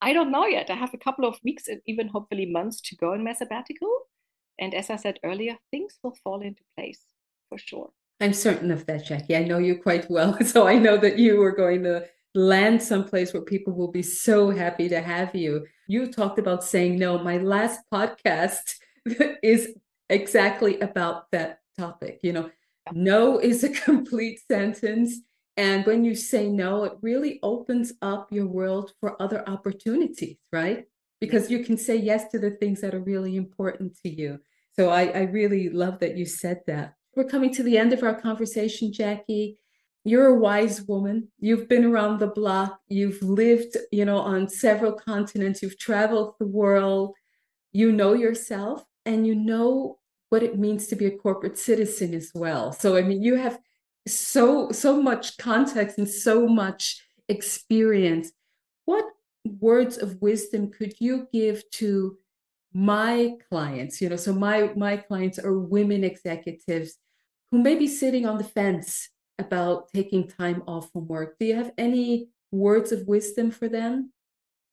I 0.02 0.14
don't 0.14 0.32
know 0.32 0.46
yet. 0.46 0.70
I 0.70 0.76
have 0.76 0.94
a 0.94 0.98
couple 0.98 1.26
of 1.26 1.38
weeks 1.44 1.68
and 1.68 1.82
even 1.86 2.08
hopefully 2.08 2.46
months 2.46 2.80
to 2.82 2.96
go 2.96 3.14
in 3.14 3.24
my 3.24 3.34
sabbatical. 3.34 3.92
And 4.60 4.74
as 4.74 4.90
I 4.90 4.96
said 4.96 5.20
earlier, 5.24 5.58
things 5.72 6.00
will 6.04 6.16
fall 6.24 6.42
into 6.42 6.64
place 6.76 7.02
for 7.50 7.58
sure. 7.58 7.90
I'm 8.20 8.34
certain 8.34 8.72
of 8.72 8.86
that, 8.88 9.06
Jackie. 9.06 9.36
I 9.36 9.44
know 9.44 9.60
you 9.60 9.80
quite 9.82 10.10
well. 10.10 10.38
So 10.46 10.68
I 10.68 10.76
know 10.76 10.98
that 10.98 11.20
you 11.20 11.42
are 11.44 11.52
going 11.52 11.84
to 11.84 12.06
land 12.34 12.82
someplace 12.82 13.34
where 13.34 13.42
people 13.42 13.74
will 13.74 13.92
be 13.92 14.04
so 14.04 14.50
happy 14.50 14.90
to 14.90 15.02
have 15.02 15.36
you. 15.36 15.66
You 15.88 16.12
talked 16.12 16.40
about 16.40 16.64
saying 16.64 16.98
no. 17.00 17.18
My 17.18 17.38
last 17.38 17.82
podcast 17.92 18.76
is 19.44 19.74
exactly 20.10 20.80
about 20.80 21.32
that 21.32 21.60
topic. 21.78 22.20
You 22.24 22.34
know, 22.34 22.50
no 22.92 23.40
is 23.40 23.64
a 23.64 23.70
complete 23.86 24.40
sentence. 24.50 25.20
And 25.56 25.86
when 25.86 26.06
you 26.06 26.16
say 26.16 26.50
no, 26.50 26.84
it 26.84 26.94
really 27.02 27.40
opens 27.42 27.94
up 28.02 28.28
your 28.32 28.46
world 28.46 28.94
for 29.00 29.20
other 29.22 29.48
opportunities, 29.50 30.38
right? 30.52 30.86
Because 31.20 31.50
you 31.50 31.64
can 31.64 31.78
say 31.78 31.96
yes 31.96 32.30
to 32.30 32.40
the 32.40 32.52
things 32.52 32.82
that 32.82 32.94
are 32.94 33.00
really 33.00 33.36
important 33.36 33.98
to 34.04 34.10
you. 34.10 34.40
So 34.76 34.90
I, 34.90 35.06
I 35.06 35.22
really 35.22 35.70
love 35.70 36.00
that 36.00 36.16
you 36.16 36.26
said 36.26 36.62
that. 36.68 36.94
We're 37.16 37.24
coming 37.24 37.52
to 37.56 37.64
the 37.64 37.80
end 37.80 37.94
of 37.94 38.04
our 38.04 38.22
conversation, 38.22 38.94
Jackie. 38.94 39.58
You're 40.04 40.28
a 40.28 40.40
wise 40.40 40.84
woman. 40.84 41.30
You've 41.40 41.68
been 41.68 41.84
around 41.84 42.20
the 42.20 42.28
block. 42.28 42.80
You've 42.88 43.22
lived, 43.24 43.76
you 43.92 44.06
know, 44.06 44.20
on 44.20 44.48
several 44.48 44.94
continents. 44.94 45.64
You've 45.64 45.80
traveled 45.80 46.36
the 46.40 46.46
world. 46.46 47.16
You 47.72 47.92
know 47.92 48.14
yourself 48.14 48.84
and 49.08 49.26
you 49.26 49.34
know 49.34 49.98
what 50.30 50.44
it 50.44 50.60
means 50.60 50.88
to 50.88 50.96
be 50.96 51.06
a 51.06 51.18
corporate 51.18 51.58
citizen 51.58 52.14
as 52.14 52.32
well. 52.36 52.72
So 52.72 52.98
I 52.98 53.02
mean, 53.02 53.24
you 53.24 53.36
have 53.36 53.60
so 54.08 54.72
so 54.72 55.02
much 55.02 55.38
context 55.38 55.98
and 55.98 56.08
so 56.08 56.48
much 56.48 57.02
experience. 57.28 58.32
What 58.86 59.06
words 59.60 59.98
of 59.98 60.22
wisdom 60.22 60.70
could 60.72 60.94
you 61.00 61.28
give 61.32 61.64
to 61.72 62.18
my 62.74 63.32
clients 63.50 64.02
you 64.02 64.10
know 64.10 64.18
so 64.18 64.34
my 64.34 64.74
my 64.76 64.98
clients 64.98 65.40
are 65.40 65.58
women 65.58 66.04
executives 66.04 66.98
who 67.50 67.58
may 67.58 67.76
be 67.76 67.88
sitting 67.88 68.26
on 68.26 68.38
the 68.38 68.44
fence 68.44 69.10
about 69.40 69.92
taking 69.94 70.28
time 70.28 70.64
off 70.68 70.92
from 70.92 71.08
work. 71.08 71.38
Do 71.40 71.46
you 71.46 71.56
have 71.56 71.72
any 71.78 72.30
words 72.52 72.92
of 72.92 73.08
wisdom 73.08 73.52
for 73.52 73.70
them? 73.70 74.12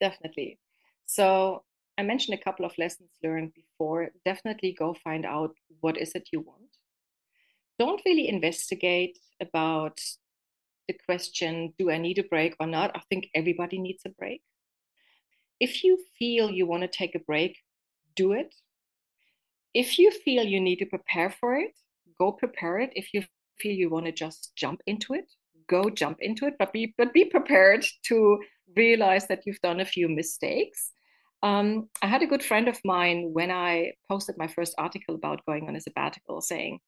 Definitely. 0.01 0.59
So 1.07 1.65
I 1.97 2.03
mentioned 2.03 2.39
a 2.39 2.43
couple 2.43 2.65
of 2.65 2.77
lessons 2.79 3.11
learned 3.23 3.53
before. 3.55 4.11
Definitely 4.25 4.75
go 4.79 4.95
find 4.95 5.25
out 5.25 5.55
what 5.81 5.97
is 5.97 6.13
it 6.15 6.29
you 6.33 6.41
want. 6.41 6.77
Don't 7.79 8.03
really 8.05 8.29
investigate 8.29 9.19
about 9.41 10.01
the 10.89 10.95
question, 11.07 11.73
do 11.79 11.91
I 11.91 11.99
need 11.99 12.19
a 12.19 12.25
break 12.25 12.55
or 12.61 12.67
not? 12.67 12.91
I 12.95 13.01
think 13.09 13.29
everybody 13.35 13.79
needs 13.79 14.03
a 14.05 14.11
break. 14.11 14.43
If 15.61 15.83
you 15.85 15.99
feel 16.19 16.51
you 16.51 16.67
want 16.67 16.83
to 16.83 16.89
take 16.89 17.15
a 17.15 17.21
break, 17.21 17.59
do 18.17 18.33
it. 18.33 18.55
If 19.73 19.99
you 19.99 20.11
feel 20.11 20.45
you 20.45 20.61
need 20.61 20.77
to 20.81 20.87
prepare 20.87 21.31
for 21.31 21.57
it, 21.57 21.73
go 22.19 22.33
prepare 22.33 22.79
it. 22.81 22.91
If 22.95 23.15
you 23.15 23.25
feel 23.59 23.73
you 23.73 23.89
want 23.89 24.07
to 24.07 24.13
just 24.13 24.53
jump 24.57 24.81
into 24.87 25.15
it, 25.15 25.31
go 25.69 25.91
jump 25.91 26.19
into 26.21 26.47
it, 26.47 26.55
but 26.59 26.73
be 26.73 26.95
but 26.99 27.13
be 27.13 27.25
prepared 27.25 27.85
to 28.05 28.41
realize 28.77 29.27
that 29.29 29.47
you've 29.47 29.61
done 29.61 29.81
a 29.81 29.85
few 29.85 30.09
mistakes. 30.09 30.94
Um, 31.45 31.89
I 32.03 32.09
had 32.09 32.23
a 32.23 32.27
good 32.27 32.43
friend 32.43 32.69
of 32.69 32.81
mine 32.85 33.31
when 33.33 33.51
I 33.53 33.93
posted 34.09 34.37
my 34.37 34.49
first 34.49 34.75
article 34.79 35.15
about 35.15 35.47
going 35.47 35.69
on 35.69 35.77
a 35.77 35.81
sabbatical, 35.81 36.41
saying, 36.41 36.81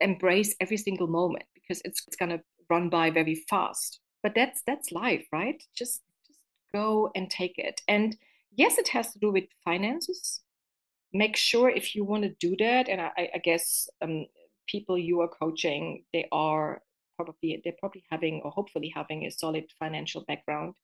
"Embrace 0.00 0.54
every 0.60 0.76
single 0.76 1.06
moment 1.06 1.46
because 1.54 1.80
it's, 1.84 2.02
it's 2.06 2.16
going 2.16 2.30
to 2.30 2.42
run 2.68 2.90
by 2.90 3.10
very 3.10 3.36
fast." 3.48 4.00
But 4.22 4.34
that's 4.34 4.62
that's 4.66 4.92
life, 4.92 5.26
right? 5.32 5.62
Just 5.74 6.02
just 6.26 6.40
go 6.74 7.10
and 7.14 7.30
take 7.30 7.58
it. 7.58 7.80
And 7.88 8.16
yes, 8.54 8.78
it 8.78 8.88
has 8.88 9.12
to 9.12 9.18
do 9.18 9.32
with 9.32 9.44
finances 9.64 10.42
make 11.12 11.36
sure 11.36 11.68
if 11.68 11.94
you 11.94 12.04
want 12.04 12.22
to 12.24 12.30
do 12.40 12.56
that, 12.58 12.88
and 12.88 13.00
I, 13.00 13.30
I 13.34 13.38
guess 13.38 13.88
um, 14.00 14.26
people 14.66 14.98
you 14.98 15.20
are 15.20 15.28
coaching, 15.28 16.04
they 16.12 16.26
are 16.32 16.82
probably 17.16 17.60
they're 17.62 17.74
probably 17.78 18.04
having 18.10 18.40
or 18.44 18.50
hopefully 18.50 18.92
having 18.94 19.26
a 19.26 19.30
solid 19.30 19.64
financial 19.78 20.24
background. 20.26 20.74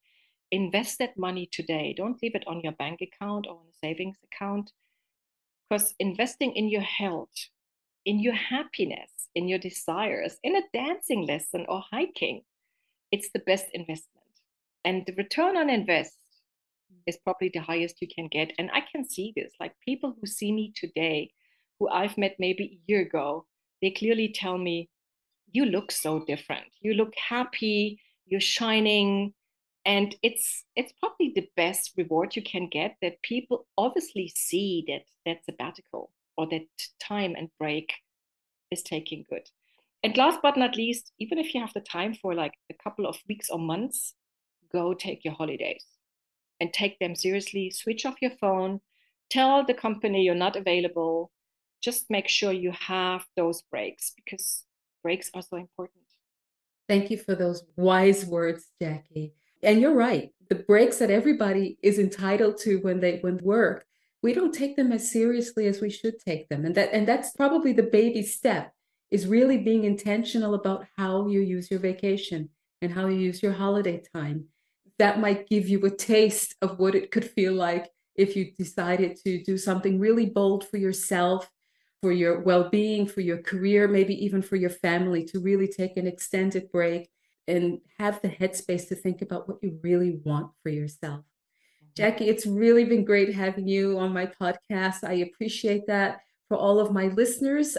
Invest 0.51 0.99
that 0.99 1.17
money 1.17 1.49
today. 1.51 1.95
Don't 1.97 2.21
leave 2.23 2.35
it 2.35 2.47
on 2.47 2.61
your 2.61 2.73
bank 2.73 3.01
account 3.03 3.47
or 3.47 3.55
on 3.55 3.67
a 3.71 3.87
savings 3.87 4.17
account, 4.25 4.73
because 5.69 5.95
investing 5.99 6.53
in 6.55 6.69
your 6.69 6.83
health, 6.83 7.29
in 8.07 8.21
your 8.21 8.35
happiness, 8.35 9.11
in 9.35 9.49
your 9.49 9.59
desires, 9.59 10.39
in 10.43 10.57
a 10.57 10.63
dancing 10.73 11.27
lesson 11.27 11.67
or 11.69 11.83
hiking, 11.91 12.43
it's 13.13 13.31
the 13.33 13.41
best 13.41 13.67
investment. 13.75 14.25
And 14.85 15.05
the 15.07 15.15
return 15.15 15.57
on 15.57 15.69
invest 15.69 16.15
is 17.07 17.19
probably 17.19 17.51
the 17.53 17.61
highest 17.61 18.01
you 18.01 18.09
can 18.09 18.29
get. 18.29 18.53
And 18.59 18.71
I 18.73 18.81
can 18.81 19.09
see 19.09 19.33
this 19.37 19.53
like 19.61 19.75
people 19.85 20.17
who 20.19 20.27
see 20.27 20.53
me 20.53 20.73
today, 20.75 21.33
who 21.79 21.89
I've 21.89 22.17
met 22.17 22.37
maybe 22.39 22.65
a 22.65 22.81
year 22.91 23.03
ago, 23.03 23.47
they 23.83 23.91
clearly 23.91 24.33
tell 24.33 24.57
me, 24.57 24.89
You 25.53 25.67
look 25.67 25.93
so 25.93 26.25
different. 26.25 26.67
You 26.81 26.95
look 26.95 27.13
happy, 27.17 28.01
you're 28.27 28.41
shining. 28.41 29.35
And 29.85 30.15
it's 30.23 30.65
it's 30.77 30.93
probably 31.01 31.33
the 31.35 31.49
best 31.57 31.93
reward 31.97 32.37
you 32.37 32.43
can 32.43 32.69
get 32.69 32.97
that 33.01 33.23
people 33.23 33.67
obviously 33.79 34.33
see 34.35 34.85
that 34.89 35.05
that 35.25 35.45
sabbatical 35.45 36.11
or 36.37 36.47
that 36.49 36.67
time 37.01 37.35
and 37.37 37.49
break 37.59 37.93
is 38.71 38.83
taking 38.83 39.25
good. 39.29 39.49
And 40.03 40.17
last 40.17 40.41
but 40.43 40.57
not 40.57 40.77
least, 40.77 41.13
even 41.19 41.39
if 41.39 41.55
you 41.55 41.61
have 41.61 41.73
the 41.75 41.81
time 41.81 42.15
for 42.15 42.35
like 42.35 42.55
a 42.71 42.75
couple 42.75 43.07
of 43.07 43.19
weeks 43.29 43.51
or 43.51 43.59
months, 43.59 44.15
go 44.71 44.95
take 44.95 45.25
your 45.25 45.35
holidays 45.35 45.85
and 46.61 46.73
take 46.73 46.99
them 46.99 47.15
seriously. 47.15 47.71
Switch 47.71 48.07
off 48.07 48.23
your 48.23 48.37
phone, 48.41 48.81
tell 49.31 49.65
the 49.65 49.75
company 49.75 50.23
you're 50.23 50.35
not 50.35 50.57
available. 50.57 51.31
Just 51.81 52.11
make 52.11 52.29
sure 52.29 52.53
you 52.53 52.73
have 52.73 53.25
those 53.37 53.63
breaks 53.63 54.13
because 54.17 54.65
breaks 55.03 55.31
are 55.35 55.43
so 55.43 55.57
important. 55.57 56.05
Thank 56.89 57.11
you 57.11 57.19
for 57.19 57.35
those 57.35 57.65
wise 57.77 58.25
words, 58.25 58.67
Jackie. 58.81 59.35
And 59.63 59.81
you're 59.81 59.95
right. 59.95 60.31
The 60.49 60.55
breaks 60.55 60.99
that 60.99 61.11
everybody 61.11 61.79
is 61.83 61.99
entitled 61.99 62.59
to 62.59 62.79
when 62.79 63.01
they 63.01 63.19
when 63.19 63.39
work, 63.39 63.85
we 64.23 64.33
don't 64.33 64.55
take 64.55 64.77
them 64.77 64.93
as 64.93 65.11
seriously 65.11 65.67
as 65.67 65.81
we 65.81 65.91
should 65.91 66.19
take 66.19 66.49
them. 66.49 66.65
And 66.65 66.75
that 66.75 66.91
and 66.93 67.07
that's 67.07 67.33
probably 67.33 67.73
the 67.73 67.83
baby 67.83 68.23
step 68.23 68.73
is 69.11 69.27
really 69.27 69.59
being 69.59 69.85
intentional 69.85 70.55
about 70.55 70.87
how 70.97 71.29
you 71.29 71.41
use 71.41 71.71
your 71.71 71.81
vacation 71.81 72.51
and 72.83 72.93
how 72.93 73.09
you 73.09 73.19
use 73.19 73.43
your 73.43 73.53
holiday 73.53 74.03
time 74.15 74.47
that 74.99 75.21
might 75.21 75.49
give 75.49 75.69
you 75.69 75.85
a 75.85 75.91
taste 75.91 76.55
of 76.61 76.79
what 76.79 76.95
it 76.95 77.11
could 77.11 77.25
feel 77.25 77.53
like 77.53 77.91
if 78.17 78.35
you 78.35 78.51
decided 78.59 79.17
to 79.25 79.43
do 79.45 79.57
something 79.57 79.99
really 79.99 80.27
bold 80.27 80.67
for 80.67 80.77
yourself, 80.77 81.49
for 82.03 82.13
your 82.13 82.41
well 82.41 82.69
being, 82.69 83.07
for 83.07 83.21
your 83.21 83.39
career, 83.39 83.87
maybe 83.87 84.25
even 84.25 84.43
for 84.43 84.57
your 84.57 84.71
family, 84.71 85.25
to 85.25 85.41
really 85.41 85.69
take 85.69 85.97
an 85.97 86.07
extended 86.07 86.71
break 86.73 87.09
and 87.49 87.81
have 87.99 88.23
the 88.23 88.29
headspace 88.29 88.87
to 88.89 88.95
think 88.95 89.23
about 89.23 89.49
what 89.49 89.59
you 89.63 89.81
really 89.83 90.21
want 90.25 90.53
for 90.63 90.69
yourself. 90.69 91.21
Mm-hmm. 91.21 91.89
Jackie, 91.97 92.29
it's 92.29 92.47
really 92.47 92.85
been 92.85 93.05
great 93.05 93.35
having 93.35 93.67
you 93.67 93.99
on 93.99 94.13
my 94.13 94.27
podcast. 94.27 95.03
I 95.03 95.15
appreciate 95.15 95.89
that. 95.89 96.21
For 96.49 96.57
all 96.57 96.79
of 96.81 96.93
my 96.93 97.09
listeners, 97.09 97.77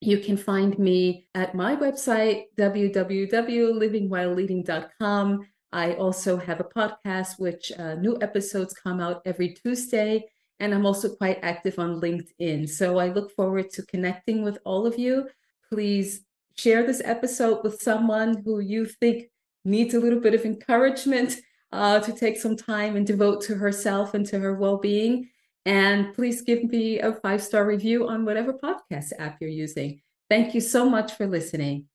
you 0.00 0.18
can 0.18 0.36
find 0.36 0.78
me 0.78 1.26
at 1.34 1.52
my 1.54 1.74
website, 1.74 2.44
www.livingwhileleading.com. 2.58 5.48
I 5.72 5.94
also 5.94 6.36
have 6.36 6.60
a 6.60 6.64
podcast, 6.64 7.38
which 7.38 7.72
uh, 7.78 7.94
new 7.94 8.18
episodes 8.20 8.74
come 8.74 9.00
out 9.00 9.22
every 9.26 9.54
Tuesday. 9.54 10.26
And 10.60 10.74
I'm 10.74 10.86
also 10.86 11.14
quite 11.14 11.40
active 11.42 11.78
on 11.78 12.00
LinkedIn. 12.00 12.68
So 12.68 12.98
I 12.98 13.08
look 13.08 13.34
forward 13.34 13.70
to 13.70 13.86
connecting 13.86 14.42
with 14.42 14.58
all 14.64 14.86
of 14.86 14.98
you. 14.98 15.28
Please 15.70 16.25
share 16.58 16.86
this 16.86 17.02
episode 17.04 17.62
with 17.62 17.82
someone 17.82 18.42
who 18.44 18.60
you 18.60 18.86
think 18.86 19.30
needs 19.64 19.94
a 19.94 20.00
little 20.00 20.20
bit 20.20 20.34
of 20.34 20.44
encouragement 20.44 21.36
uh, 21.72 22.00
to 22.00 22.12
take 22.12 22.38
some 22.38 22.56
time 22.56 22.96
and 22.96 23.06
devote 23.06 23.42
to 23.42 23.54
herself 23.56 24.14
and 24.14 24.24
to 24.26 24.38
her 24.38 24.54
well 24.54 24.78
being. 24.78 25.28
And 25.66 26.14
please 26.14 26.42
give 26.42 26.64
me 26.64 27.00
a 27.00 27.12
five 27.12 27.42
star 27.42 27.66
review 27.66 28.08
on 28.08 28.24
whatever 28.24 28.52
podcast 28.54 29.12
app 29.18 29.38
you're 29.40 29.50
using. 29.50 30.00
Thank 30.30 30.54
you 30.54 30.60
so 30.60 30.88
much 30.88 31.12
for 31.12 31.26
listening. 31.26 31.86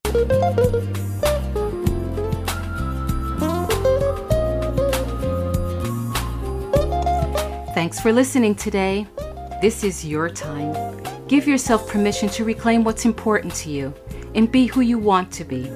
Thanks 7.74 8.00
for 8.00 8.13
listening 8.13 8.54
today. 8.56 9.08
This 9.62 9.84
is 9.84 10.06
your 10.06 10.30
time. 10.30 11.02
Give 11.28 11.47
yourself 11.47 11.88
permission 11.89 12.30
to 12.30 12.43
reclaim 12.43 12.84
what's 12.84 13.06
important 13.06 13.56
to 13.56 13.71
you 13.71 13.93
and 14.36 14.52
be 14.52 14.67
who 14.67 14.82
you 14.82 14.98
want 14.98 15.32
to 15.34 15.44
be. 15.44 15.72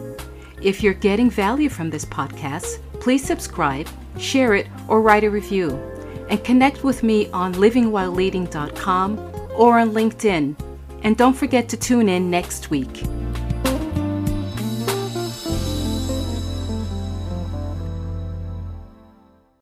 If 0.62 0.82
you're 0.82 0.94
getting 0.94 1.30
value 1.30 1.70
from 1.70 1.90
this 1.90 2.06
podcast, 2.06 2.80
please 3.00 3.24
subscribe, 3.24 3.88
share 4.18 4.56
it, 4.56 4.68
or 4.88 5.02
write 5.02 5.24
a 5.24 5.30
review. 5.30 5.72
And 6.30 6.44
connect 6.44 6.84
with 6.84 7.04
me 7.04 7.30
on 7.32 7.54
livingwhileleading.com 7.54 9.20
or 9.56 9.80
on 9.80 9.92
LinkedIn. 9.92 10.56
And 11.04 11.16
don't 11.16 11.36
forget 11.36 11.70
to 11.70 11.78
tune 11.78 12.10
in 12.10 12.32
next 12.32 12.72
week. 12.72 13.04